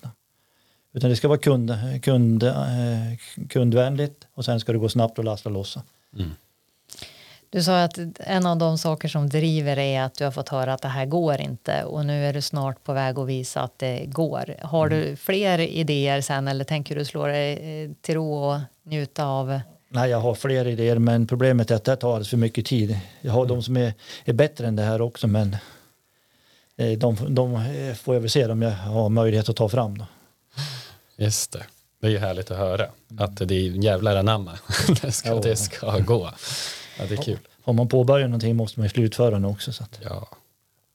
Utan 0.93 1.11
det 1.11 1.17
ska 1.17 1.29
vara 1.29 1.39
kund, 1.39 1.73
kund, 2.03 2.43
eh, 2.43 2.55
kundvänligt 3.49 4.27
och 4.35 4.45
sen 4.45 4.61
ska 4.61 4.73
det 4.73 4.79
gå 4.79 4.89
snabbt 4.89 5.19
att 5.19 5.25
lasta 5.25 5.49
och 5.49 5.53
lossa. 5.53 5.83
Mm. 6.17 6.31
Du 7.51 7.63
sa 7.63 7.83
att 7.83 7.99
en 8.17 8.47
av 8.47 8.57
de 8.57 8.79
saker 8.79 9.09
som 9.09 9.29
driver 9.29 9.79
är 9.79 10.03
att 10.03 10.15
du 10.15 10.25
har 10.25 10.31
fått 10.31 10.49
höra 10.49 10.75
att 10.75 10.83
det 10.83 10.89
här 10.89 11.07
går 11.07 11.41
inte 11.41 11.85
och 11.85 12.07
nu 12.07 12.27
är 12.27 12.33
du 12.33 12.43
snart 12.43 12.85
på 12.85 12.93
väg 12.93 13.19
att 13.19 13.27
visa 13.27 13.61
att 13.61 13.79
det 13.79 14.05
går. 14.07 14.55
Har 14.63 14.89
du 14.89 15.17
fler 15.17 15.59
idéer 15.59 16.21
sen 16.21 16.49
eller 16.49 16.65
tänker 16.65 16.97
du 16.97 17.05
slå 17.05 17.27
dig 17.27 17.53
eh, 17.53 17.91
till 18.01 18.15
ro 18.15 18.35
och 18.35 18.61
njuta 18.83 19.27
av 19.27 19.61
Nej, 19.89 20.11
jag 20.11 20.21
har 20.21 20.35
fler 20.35 20.67
idéer 20.67 20.99
men 20.99 21.27
problemet 21.27 21.71
är 21.71 21.75
att 21.75 21.85
det 21.85 21.97
tar 21.97 22.09
alldeles 22.09 22.31
för 22.31 22.37
mycket 22.37 22.67
tid. 22.67 22.99
Jag 23.21 23.33
har 23.33 23.47
de 23.47 23.63
som 23.63 23.77
är, 23.77 23.95
är 24.25 24.33
bättre 24.33 24.67
än 24.67 24.77
det 24.77 24.83
här 24.83 25.01
också 25.01 25.27
men 25.27 25.57
eh, 26.77 26.99
de, 26.99 27.17
de 27.29 27.55
eh, 27.55 27.95
får 27.95 28.15
jag 28.15 28.21
väl 28.21 28.31
se 28.31 28.47
om 28.47 28.63
jag 28.63 28.71
har 28.71 29.09
möjlighet 29.09 29.49
att 29.49 29.57
ta 29.57 29.69
fram. 29.69 29.99
Då. 29.99 30.07
Just 31.17 31.53
det. 31.53 31.65
Det 32.01 32.07
är 32.07 32.11
ju 32.11 32.19
härligt 32.19 32.51
att 32.51 32.59
höra 32.59 32.87
att 33.19 33.37
det 33.37 33.55
är 33.55 33.85
jävlar 33.85 34.17
anamma. 34.17 34.59
det, 35.03 35.13
ska, 35.13 35.35
det 35.35 35.57
ska 35.57 35.99
gå. 35.99 36.31
Ja, 36.99 37.05
det 37.09 37.15
är 37.15 37.23
kul. 37.23 37.39
Har 37.63 37.73
man 37.73 37.89
påbörjat 37.89 38.31
någonting 38.31 38.57
måste 38.57 38.81
man 38.81 38.85
ju 38.85 38.91
slutföra 38.91 39.39
det 39.39 39.47
också. 39.47 39.73
Så 39.73 39.83
att, 39.83 40.01
Ja. 40.05 40.29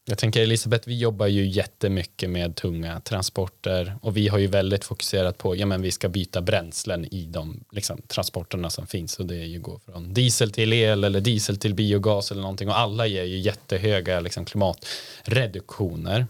Jag 0.06 0.18
tänker 0.18 0.42
Elisabeth, 0.42 0.88
vi 0.88 0.98
jobbar 0.98 1.28
ju 1.28 1.48
jättemycket 1.48 2.30
med 2.30 2.56
tunga 2.56 3.00
transporter 3.00 3.96
och 4.02 4.18
vi 4.18 4.28
har 4.28 4.38
ju 4.38 4.48
väldigt 4.48 4.84
fokuserat 4.84 5.38
på, 5.38 5.56
ja 5.56 5.66
men 5.66 5.82
vi 5.82 5.92
ska 5.92 6.10
byta 6.10 6.42
bränslen 6.42 7.06
i 7.14 7.26
de 7.26 7.64
liksom, 7.72 8.02
transporterna 8.08 8.70
som 8.70 8.88
finns 8.88 9.20
och 9.20 9.26
det 9.26 9.36
är 9.36 9.46
ju 9.46 9.60
gå 9.60 9.80
från 9.86 10.14
diesel 10.14 10.52
till 10.52 10.74
el 10.74 11.04
eller 11.04 11.22
diesel 11.22 11.58
till 11.58 11.74
biogas 11.74 12.32
eller 12.32 12.42
någonting 12.42 12.70
och 12.70 12.78
alla 12.78 13.08
ger 13.08 13.24
ju 13.24 13.38
jättehöga 13.40 14.20
liksom, 14.20 14.46
klimatreduktioner. 14.46 16.28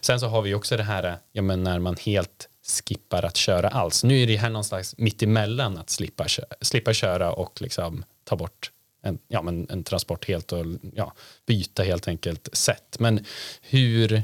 Sen 0.00 0.20
så 0.20 0.26
har 0.26 0.42
vi 0.42 0.54
också 0.54 0.76
det 0.76 0.82
här, 0.82 1.16
ja 1.32 1.42
men 1.42 1.62
när 1.64 1.78
man 1.78 1.96
helt 1.96 2.48
skippar 2.84 3.24
att 3.24 3.36
köra 3.36 3.68
alls. 3.68 4.04
Nu 4.04 4.22
är 4.22 4.26
det 4.26 4.36
här 4.36 4.50
någon 4.50 4.64
slags 4.64 4.98
mittemellan 4.98 5.78
att 5.78 5.90
slippa, 5.90 6.26
slippa 6.60 6.92
köra 6.92 7.32
och 7.32 7.62
liksom 7.62 8.04
ta 8.24 8.36
bort 8.36 8.70
en, 9.02 9.18
ja, 9.28 9.42
men 9.42 9.66
en 9.70 9.84
transport 9.84 10.28
helt 10.28 10.52
och 10.52 10.66
ja, 10.94 11.12
byta 11.46 11.82
helt 11.82 12.08
enkelt 12.08 12.48
sätt. 12.52 12.96
Men 12.98 13.24
hur, 13.62 14.22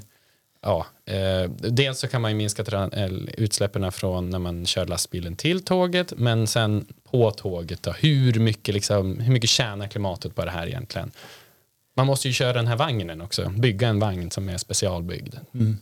ja, 0.63 0.87
eh, 1.05 1.51
dels 1.51 1.99
så 1.99 2.09
kan 2.09 2.23
man 2.23 2.31
ju 2.31 2.37
minska 2.37 2.89
eh, 2.93 3.11
utsläppen 3.37 3.93
från 3.93 4.31
när 4.31 4.39
man 4.39 4.67
kör 4.67 4.87
lastbilen 4.87 5.37
till 5.37 5.65
tåget, 5.65 6.13
men 6.17 6.47
sen 6.47 6.87
på 7.11 7.31
tåget 7.31 7.83
då, 7.83 7.93
hur 7.93 8.41
mycket, 8.41 8.75
liksom, 8.75 9.21
hur 9.21 9.33
mycket 9.33 9.51
tjänar 9.51 9.89
klimatet 9.89 10.35
på 10.35 10.45
det 10.45 10.51
här 10.51 10.67
egentligen? 10.67 11.13
Man 11.97 12.07
måste 12.07 12.29
ju 12.29 12.35
köra 12.35 12.53
den 12.53 12.67
här 12.67 12.77
vagnen 12.77 13.21
också, 13.21 13.49
bygga 13.49 13.89
en 13.89 14.01
vagn 14.01 14.31
som 14.31 14.49
är 14.49 14.57
specialbyggd. 14.57 15.35
Mm. 15.55 15.77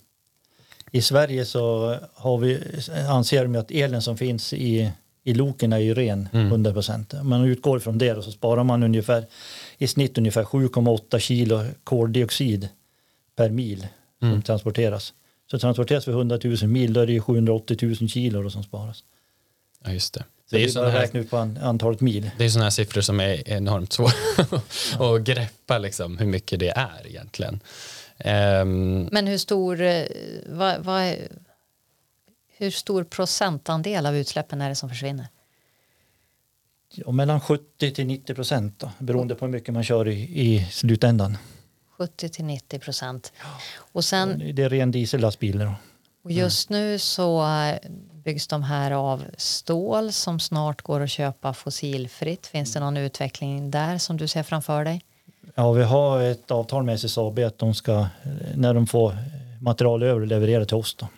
I 0.91 1.03
Sverige 1.03 1.45
så 1.45 1.97
har 2.15 2.39
vi, 2.39 2.63
anser 3.09 3.43
de 3.43 3.57
att 3.57 3.71
elen 3.71 4.03
som 4.03 4.17
finns 4.17 4.53
i, 4.53 4.93
i 5.25 5.35
loken 5.35 5.73
är 5.73 5.79
ju 5.79 5.95
ren, 5.95 6.29
Mm. 6.33 6.47
100 6.47 6.73
procent. 6.73 7.15
Man 7.23 7.45
utgår 7.45 7.79
från 7.79 7.99
det 7.99 8.13
och 8.13 8.25
så 8.25 8.31
sparar 8.33 8.65
man 8.65 8.83
ungefär 8.83 9.27
i 9.79 9.87
snitt 9.87 10.19
ungefär 10.19 10.45
7,8 10.45 11.19
kilo 11.19 11.65
koldioxid 11.85 12.69
per 13.37 13.51
mil 13.51 13.87
som 14.19 14.29
Mm. 14.29 14.43
transporteras. 14.43 15.13
Så 15.51 15.59
transporteras 15.59 16.09
vi 16.09 16.13
100 16.13 16.39
000 16.45 16.57
mil 16.67 16.93
då 16.93 17.01
är 17.01 17.07
det 17.07 17.13
ju 17.13 17.21
780 17.21 17.77
000 18.01 18.09
kilo 18.09 18.43
då 18.43 18.51
som 18.51 18.63
sparas. 18.63 19.05
Ja, 19.85 19.93
just 19.93 20.15
det. 20.15 20.21
Så 20.51 20.57
Det 20.57 20.63
är 20.63 20.67
ju 20.67 20.71
sådana 20.71 20.91
här 20.91 21.17
ut 21.17 21.31
på 21.31 21.37
an, 21.37 21.59
antalet 21.63 22.01
mil. 22.01 22.31
Det 22.39 22.45
är 22.45 22.49
sådana 22.49 22.65
här 22.65 22.71
siffror 22.71 23.01
som 23.01 23.21
är 23.21 23.49
enormt 23.49 23.93
svåra 23.93 24.13
att 25.17 25.23
greppa 25.25 25.79
liksom, 25.79 26.19
hur 26.19 26.27
mycket 26.27 26.61
det 26.61 26.69
är 26.69 27.07
egentligen. 27.07 27.61
Ehm, 28.19 29.09
Men 29.13 29.27
hur 29.27 29.39
stor, 29.39 29.81
eh, 29.81 30.03
vad, 30.47 30.81
vad, 30.85 31.01
är- 31.03 31.29
hur 32.57 32.71
stor 32.71 33.05
procentandel 33.05 34.07
av 34.07 34.17
utsläppen 34.17 34.61
är 34.61 34.69
det 34.69 34.75
som 34.75 34.89
försvinner? 34.89 35.27
Och 37.05 37.15
mellan 37.15 37.41
70 37.41 37.91
till 37.95 38.07
90 38.07 38.35
procent 38.35 38.79
då, 38.79 38.91
beroende 38.99 39.35
på 39.35 39.45
hur 39.45 39.53
mycket 39.53 39.75
man 39.75 39.85
kör 39.85 40.09
i, 40.09 40.41
i 40.43 40.67
slutändan. 40.71 41.39
70 41.99 42.29
till 42.29 42.45
90 42.45 42.79
procent. 42.79 43.33
Och, 43.77 44.05
sen, 44.05 44.43
Det 44.55 44.63
är 44.63 44.69
ren 44.69 44.91
diesellastbil. 44.91 45.59
då. 45.59 45.75
och 46.23 46.33
just 46.33 46.71
nu 46.71 46.99
så 46.99 47.47
eh, 47.47 47.79
byggs 48.25 48.47
de 48.47 48.63
här 48.63 48.91
av 48.91 49.25
stål 49.37 50.13
som 50.13 50.41
snart 50.41 50.83
går 50.83 51.01
att 51.01 51.11
köpa 51.11 51.53
fossilfritt. 51.55 52.47
Finns 52.47 52.73
det 52.73 52.81
någon 52.81 52.97
utveckling 52.97 53.71
där 53.71 53.99
som 53.99 54.17
du 54.17 54.29
ser 54.29 54.43
framför 54.43 54.85
dig? 54.85 55.03
Ja, 55.55 55.73
vi 55.73 55.83
har 55.83 56.21
ett 56.23 56.51
avtal 56.51 56.83
med 56.83 56.95
SSAB 56.95 57.39
att 57.39 57.59
de 57.59 57.75
ska, 57.75 57.93
eh, 58.01 58.09
när 58.55 58.75
de 58.75 58.87
får 58.87 59.17
material 59.61 60.03
över, 60.03 60.27
leverera 60.27 60.65
till 60.65 60.77
oss 60.77 60.95
då. 60.95 61.09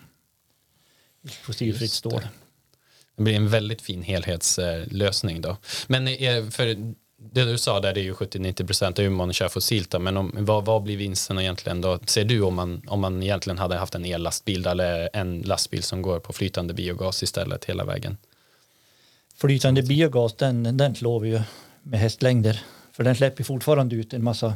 Fossilfritt 1.30 1.92
stål. 1.92 2.20
det. 2.20 2.28
Det 3.16 3.22
blir 3.22 3.34
en 3.34 3.48
väldigt 3.48 3.82
fin 3.82 4.02
helhetslösning 4.02 5.40
då. 5.40 5.56
Men 5.86 6.08
eh, 6.08 6.48
för 6.50 6.94
det 7.18 7.44
du 7.44 7.58
sa 7.58 7.80
där 7.80 7.94
det 7.94 8.00
är 8.00 8.04
ju 8.04 8.12
70-90 8.12 8.66
procent 8.66 8.98
hur 8.98 9.10
man 9.10 9.32
kör 9.32 9.48
fossilt 9.48 9.90
då, 9.90 9.98
men 9.98 10.16
om, 10.16 10.32
vad, 10.38 10.64
vad 10.64 10.82
blir 10.82 10.96
vinsten 10.96 11.38
egentligen 11.38 11.80
då? 11.80 11.98
Ser 12.06 12.24
du 12.24 12.42
om 12.42 12.54
man, 12.54 12.82
om 12.86 13.00
man 13.00 13.22
egentligen 13.22 13.58
hade 13.58 13.76
haft 13.76 13.94
en 13.94 14.04
ellastbil 14.04 14.66
eller 14.66 15.10
en 15.12 15.40
lastbil 15.40 15.82
som 15.82 16.02
går 16.02 16.20
på 16.20 16.32
flytande 16.32 16.74
biogas 16.74 17.22
istället 17.22 17.64
hela 17.64 17.84
vägen? 17.84 18.16
Flytande 19.36 19.82
biogas, 19.82 20.34
den, 20.34 20.76
den 20.76 20.94
slår 20.94 21.20
vi 21.20 21.28
ju 21.28 21.40
med 21.82 22.00
hästlängder. 22.00 22.62
För 22.92 23.04
den 23.04 23.16
släpper 23.16 23.44
fortfarande 23.44 23.96
ut 23.96 24.12
en 24.12 24.24
massa, 24.24 24.54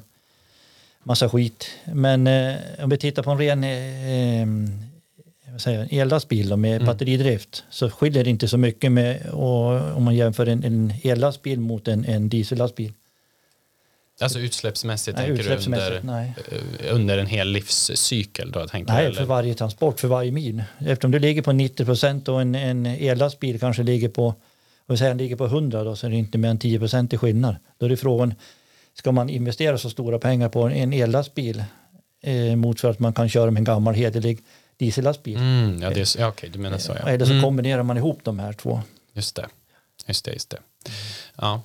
massa 1.02 1.28
skit. 1.28 1.70
Men 1.85 2.26
eh, 2.26 2.56
om 2.78 2.90
vi 2.90 2.96
tittar 2.96 3.22
på 3.22 3.30
en 3.30 3.38
ren 3.38 3.64
eh, 3.64 4.46
jag, 5.66 5.92
ellastbil 5.92 6.49
då, 6.49 6.57
med 6.57 6.75
Mm. 6.77 6.87
batteridrift 6.87 7.64
så 7.70 7.90
skiljer 7.90 8.25
det 8.25 8.31
inte 8.31 8.49
så 8.49 8.59
mycket 8.59 8.92
med 8.92 9.27
och, 9.31 9.96
om 9.96 10.03
man 10.05 10.14
jämför 10.16 10.46
en, 10.46 10.64
en 10.64 10.92
ellastbil 11.03 11.61
mot 11.61 11.88
en, 11.88 12.05
en 12.05 12.29
diesellastbil. 12.29 12.92
Alltså 14.20 14.38
utsläppsmässigt 14.38 15.16
Nej, 15.16 15.27
tänker 15.27 15.40
utsläppsmässigt, 15.40 15.90
du 15.90 15.96
under, 16.09 16.12
nej. 16.12 16.35
eh, 16.88 16.94
under 16.94 17.18
en 17.18 17.27
hel 17.27 17.49
livscykel 17.49 18.53
då? 18.53 18.66
Tänker 18.66 18.92
Nej, 18.92 19.09
du, 19.09 19.14
för 19.14 19.25
varje 19.25 19.55
transport, 19.55 20.01
för 20.01 20.09
varje 20.09 20.33
mil. 20.33 20.62
Eftersom 20.79 21.11
du 21.11 21.18
ligger 21.18 21.42
på 21.42 21.53
90 21.53 21.85
procent 21.85 22.29
och 22.29 22.40
en, 22.40 22.55
en 22.55 22.87
ellastbil 22.87 23.61
kanske 23.61 23.83
ligger 23.83 24.09
på, 24.09 24.35
vi 24.87 24.96
säger 24.96 25.14
ligger 25.14 25.37
på 25.37 25.44
100 25.44 25.85
då, 25.85 25.96
så 25.96 26.07
är 26.07 26.11
det 26.11 26.16
inte 26.16 26.38
mer 26.38 26.49
än 26.49 26.59
10 26.59 26.79
procent 26.79 27.12
i 27.12 27.16
skillnad. 27.18 27.57
Då 27.79 27.87
är 27.87 27.90
det 27.90 27.96
frågan, 27.96 28.35
ska 28.94 29.12
man 29.12 29.31
investera 29.31 29.79
så 29.79 29.90
stora 29.90 30.18
pengar 30.18 30.49
på 30.49 30.62
en 30.62 30.92
ellastbil 30.92 31.64
eh, 32.23 32.57
mot 32.57 32.81
för 32.81 32.90
att 32.90 32.99
man 32.99 33.12
kan 33.12 33.29
köra 33.29 33.51
med 33.51 33.61
en 33.61 33.64
gammal 33.64 33.94
hederlig 33.94 34.38
diesellastbil? 34.81 35.37
Mm, 35.37 35.83
ja, 35.83 35.90
det 35.90 36.01
är, 36.01 36.05
så- 36.05 36.21
ja, 36.21 36.29
okej, 36.29 36.49
du 36.51 36.59
menar 36.59 36.79
så 36.79 36.93
ja. 37.03 37.09
Eller 37.09 37.25
så 37.27 37.33
Mm, 37.33 37.45
kombinerar 37.45 37.83
man 37.83 37.97
ihop 37.97 38.21
de 38.23 38.38
här 38.38 38.53
två. 38.53 38.83
just 39.12 39.37
det. 39.37 39.47
Just 40.07 40.25
det, 40.25 40.33
just 40.33 40.51
det. 40.51 40.59
Ja, 41.37 41.62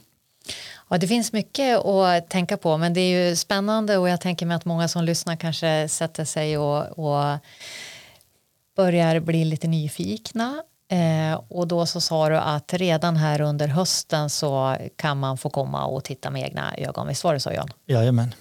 Ja, 0.90 0.98
det 0.98 1.08
finns 1.08 1.34
mycket 1.34 1.78
att 1.86 2.30
tänka 2.30 2.58
på, 2.58 2.78
men 2.78 2.94
det 2.94 3.02
är 3.02 3.30
ju 3.30 3.36
spännande 3.36 3.98
och 3.98 4.10
jag 4.10 4.22
tänker 4.22 4.46
mig 4.46 4.56
att 4.56 4.66
många 4.66 4.88
som 4.88 5.04
lyssnar 5.04 5.36
kanske 5.36 5.88
sätter 5.90 6.26
sig 6.26 6.58
och, 6.58 7.00
och 7.00 7.40
börjar 8.76 9.20
bli 9.20 9.46
lite 9.46 9.68
nyfikna. 9.68 10.64
Eh, 10.92 11.42
och 11.50 11.68
då 11.68 11.86
så 11.86 12.02
sa 12.02 12.30
du 12.30 12.38
att 12.38 12.74
redan 12.74 13.16
här 13.18 13.42
under 13.42 13.68
hösten 13.68 14.30
så 14.30 14.78
kan 14.96 15.20
man 15.20 15.38
få 15.38 15.50
komma 15.50 15.86
och 15.86 16.04
titta 16.04 16.30
med 16.30 16.42
egna 16.44 16.76
ögon. 16.78 17.08
Visst 17.08 17.24
var 17.24 17.34
det 17.34 17.40
så 17.40 17.52
Jan? 17.52 17.70
Jajamän. 17.86 18.34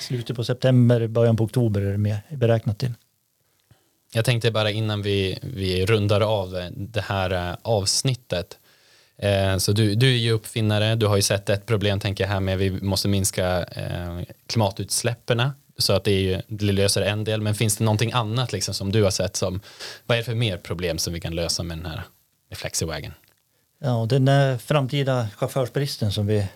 Slutet 0.00 0.36
på 0.36 0.44
september, 0.44 1.06
början 1.06 1.36
på 1.36 1.44
oktober 1.44 1.80
är 1.80 1.92
det 1.92 1.98
med, 1.98 2.18
beräknat 2.30 2.78
till. 2.78 2.94
Jag 4.12 4.24
tänkte 4.24 4.50
bara 4.50 4.70
innan 4.70 5.02
vi, 5.02 5.38
vi 5.42 5.86
rundar 5.86 6.20
av 6.20 6.68
det 6.76 7.00
här 7.00 7.30
eh, 7.30 7.56
avsnittet. 7.62 8.58
Eh, 9.18 9.56
så 9.56 9.72
du, 9.72 9.94
du 9.94 10.06
är 10.06 10.18
ju 10.18 10.32
uppfinnare, 10.32 10.94
du 10.94 11.06
har 11.06 11.16
ju 11.16 11.22
sett 11.22 11.48
ett 11.48 11.66
problem 11.66 12.00
tänker 12.00 12.24
jag 12.24 12.28
här 12.28 12.40
med 12.40 12.58
vi 12.58 12.70
måste 12.70 13.08
minska 13.08 13.64
eh, 13.64 14.20
klimatutsläppen 14.46 15.42
så 15.78 15.92
att 15.92 16.04
det, 16.04 16.12
är 16.12 16.20
ju, 16.20 16.40
det 16.46 16.72
löser 16.72 17.02
en 17.02 17.24
del 17.24 17.40
men 17.40 17.54
finns 17.54 17.76
det 17.76 17.84
någonting 17.84 18.12
annat 18.12 18.52
liksom 18.52 18.74
som 18.74 18.92
du 18.92 19.02
har 19.02 19.10
sett 19.10 19.36
som 19.36 19.60
vad 20.06 20.16
är 20.16 20.20
det 20.20 20.24
för 20.24 20.34
mer 20.34 20.56
problem 20.56 20.98
som 20.98 21.12
vi 21.12 21.20
kan 21.20 21.34
lösa 21.34 21.62
med 21.62 21.78
den 21.78 21.86
här 21.86 22.02
Flexiwagen? 22.54 23.12
Ja, 23.78 24.06
den 24.08 24.24
där 24.24 24.58
framtida 24.58 25.28
chaufförsbristen 25.36 26.12
som, 26.12 26.26
vi, 26.26 26.46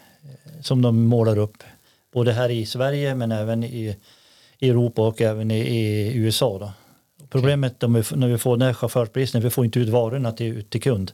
som 0.60 0.82
de 0.82 1.04
målar 1.04 1.38
upp 1.38 1.62
både 2.12 2.32
här 2.32 2.50
i 2.50 2.66
Sverige 2.66 3.14
men 3.14 3.32
även 3.32 3.64
i, 3.64 3.96
i 4.58 4.68
Europa 4.68 5.06
och 5.06 5.20
även 5.20 5.50
i, 5.50 5.58
i 5.58 6.16
USA. 6.16 6.58
Då. 6.58 6.72
Problemet 7.34 7.84
okay. 7.84 8.02
när 8.16 8.28
vi 8.28 8.38
får 8.38 8.56
den 8.56 8.66
här 8.66 8.74
chaufförsbristen, 8.74 9.42
vi 9.42 9.50
får 9.50 9.64
inte 9.64 9.78
ut 9.78 9.88
varorna 9.88 10.32
till, 10.32 10.64
till 10.64 10.82
kund. 10.82 11.12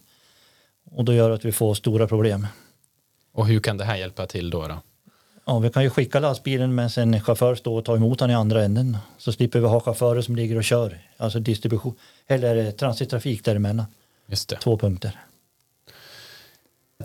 Och 0.90 1.04
då 1.04 1.12
gör 1.12 1.28
det 1.28 1.34
att 1.34 1.44
vi 1.44 1.52
får 1.52 1.74
stora 1.74 2.06
problem. 2.06 2.46
Och 3.32 3.46
hur 3.46 3.60
kan 3.60 3.76
det 3.76 3.84
här 3.84 3.96
hjälpa 3.96 4.26
till 4.26 4.50
då? 4.50 4.68
då? 4.68 4.82
Ja, 5.44 5.58
vi 5.58 5.70
kan 5.70 5.82
ju 5.82 5.90
skicka 5.90 6.20
lastbilen 6.20 6.74
men 6.74 6.90
en 6.96 7.20
chaufför 7.20 7.54
står 7.54 7.78
och 7.78 7.84
tar 7.84 7.96
emot 7.96 8.18
den 8.18 8.30
i 8.30 8.34
andra 8.34 8.64
änden. 8.64 8.96
Så 9.18 9.32
slipper 9.32 9.60
vi 9.60 9.66
ha 9.66 9.80
chaufförer 9.80 10.22
som 10.22 10.36
ligger 10.36 10.56
och 10.56 10.64
kör. 10.64 10.98
Alltså 11.16 11.40
distribution 11.40 11.94
eller 12.26 12.72
transittrafik 12.72 13.44
däremellan. 13.44 13.86
Just 14.26 14.48
det. 14.48 14.56
Två 14.56 14.78
punkter. 14.78 15.20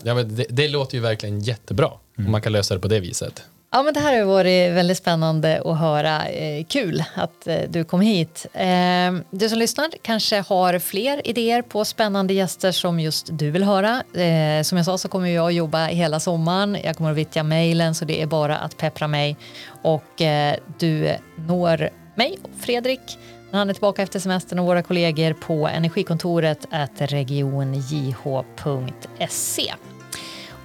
Ja, 0.04 0.14
det, 0.24 0.46
det 0.50 0.68
låter 0.68 0.96
ju 0.96 1.02
verkligen 1.02 1.40
jättebra 1.40 1.92
mm. 2.18 2.28
om 2.28 2.32
man 2.32 2.42
kan 2.42 2.52
lösa 2.52 2.74
det 2.74 2.80
på 2.80 2.88
det 2.88 3.00
viset. 3.00 3.44
Ja, 3.76 3.84
men 3.84 3.94
det 3.94 4.00
här 4.00 4.20
har 4.20 4.26
varit 4.26 4.74
väldigt 4.74 4.98
spännande 4.98 5.62
att 5.66 5.80
höra. 5.80 6.28
Eh, 6.28 6.66
kul 6.66 7.04
att 7.16 7.48
eh, 7.48 7.60
du 7.70 7.84
kom 7.84 8.02
hit. 8.02 8.46
Eh, 8.54 9.14
du 9.32 9.50
som 9.50 9.60
lyssnar 9.60 9.90
kanske 10.02 10.40
har 10.40 10.80
fler 10.80 11.28
idéer 11.28 11.62
på 11.62 11.86
spännande 11.86 12.34
gäster 12.34 12.72
som 12.72 13.00
just 13.00 13.28
du 13.32 13.52
vill 13.52 13.64
höra. 13.64 14.04
Eh, 14.14 14.62
som 14.64 14.78
jag 14.78 14.86
sa 14.86 14.98
så 14.98 15.08
kommer 15.08 15.28
jag 15.30 15.52
jobba 15.52 15.86
hela 15.86 16.20
sommaren. 16.20 16.78
Jag 16.84 16.98
kommer 16.98 17.12
att 17.12 17.18
vittja 17.18 17.44
mejlen 17.44 17.96
så 17.96 18.06
det 18.06 18.22
är 18.22 18.26
bara 18.26 18.58
att 18.58 18.78
peppra 18.78 19.08
mig. 19.08 19.38
Och 19.82 20.22
eh, 20.22 20.56
du 20.80 21.16
når 21.48 21.90
mig, 22.16 22.40
Fredrik, 22.60 23.18
när 23.52 23.60
han 23.60 23.70
är 23.70 23.74
tillbaka 23.74 24.04
efter 24.04 24.20
semestern 24.20 24.60
och 24.60 24.66
våra 24.66 24.84
kollegor 24.84 25.34
på 25.34 25.68
energikontoret 25.68 26.68
regionjh.se. 26.98 28.14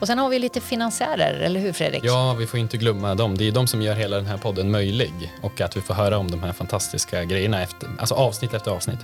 Och 0.01 0.07
sen 0.07 0.19
har 0.19 0.29
vi 0.29 0.39
lite 0.39 0.61
finansiärer, 0.61 1.41
eller 1.41 1.61
hur 1.61 1.73
Fredrik? 1.73 2.05
Ja, 2.05 2.37
vi 2.39 2.47
får 2.47 2.61
inte 2.61 2.77
glömma 2.77 3.15
dem. 3.15 3.39
Det 3.39 3.49
är 3.49 3.53
de 3.53 3.67
som 3.67 3.83
gör 3.83 3.95
hela 3.95 4.17
den 4.17 4.27
här 4.27 4.39
podden 4.39 4.71
möjlig 4.71 5.33
och 5.43 5.61
att 5.61 5.77
vi 5.77 5.81
får 5.81 5.95
höra 5.95 6.19
om 6.19 6.31
de 6.31 6.43
här 6.43 6.53
fantastiska 6.53 7.25
grejerna, 7.25 7.63
efter, 7.63 7.89
alltså 7.99 8.15
avsnitt 8.15 8.55
efter 8.55 8.71
avsnitt. 8.71 8.99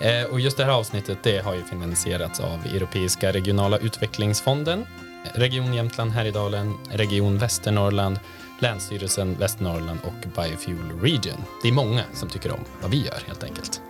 Eh, 0.00 0.22
och 0.22 0.40
just 0.40 0.56
det 0.56 0.64
här 0.64 0.72
avsnittet 0.72 1.18
det 1.22 1.38
har 1.44 1.54
ju 1.54 1.64
finansierats 1.64 2.40
av 2.40 2.66
Europeiska 2.74 3.32
regionala 3.32 3.78
utvecklingsfonden, 3.78 4.86
Region 5.34 5.74
Jämtland 5.74 6.12
Härjedalen, 6.12 6.74
Region 6.90 7.38
Västernorrland, 7.38 8.18
Länsstyrelsen 8.58 9.36
Västernorrland 9.38 9.98
och 10.04 10.28
Biofuel 10.42 11.00
Region. 11.00 11.44
Det 11.62 11.68
är 11.68 11.72
många 11.72 12.02
som 12.12 12.28
tycker 12.28 12.52
om 12.52 12.60
vad 12.82 12.90
vi 12.90 13.04
gör 13.04 13.22
helt 13.26 13.44
enkelt. 13.44 13.80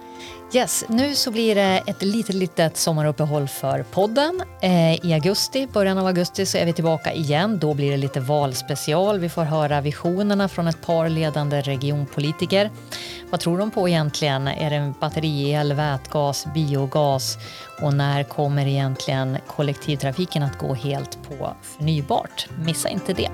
Yes, 0.54 0.84
nu 0.88 1.14
så 1.14 1.30
blir 1.30 1.54
det 1.54 1.82
ett 1.86 2.02
litet, 2.02 2.34
litet 2.34 2.76
sommaruppehåll 2.76 3.48
för 3.48 3.82
podden. 3.82 4.42
Eh, 4.62 5.06
I 5.06 5.12
augusti, 5.12 5.66
början 5.66 5.98
av 5.98 6.06
augusti, 6.06 6.46
så 6.46 6.58
är 6.58 6.66
vi 6.66 6.72
tillbaka 6.72 7.12
igen. 7.12 7.58
Då 7.58 7.74
blir 7.74 7.90
det 7.90 7.96
lite 7.96 8.20
valspecial. 8.20 9.18
Vi 9.18 9.28
får 9.28 9.44
höra 9.44 9.80
visionerna 9.80 10.48
från 10.48 10.66
ett 10.66 10.82
par 10.82 11.08
ledande 11.08 11.60
regionpolitiker. 11.60 12.70
Vad 13.30 13.40
tror 13.40 13.58
de 13.58 13.70
på 13.70 13.88
egentligen? 13.88 14.48
Är 14.48 14.70
det 14.70 14.92
batteriel, 15.00 15.72
vätgas, 15.72 16.46
biogas? 16.54 17.38
Och 17.82 17.94
när 17.94 18.24
kommer 18.24 18.66
egentligen 18.66 19.38
kollektivtrafiken 19.46 20.42
att 20.42 20.58
gå 20.58 20.74
helt 20.74 21.18
på 21.28 21.56
förnybart? 21.62 22.48
Missa 22.64 22.88
inte 22.88 23.12
det. 23.12 23.30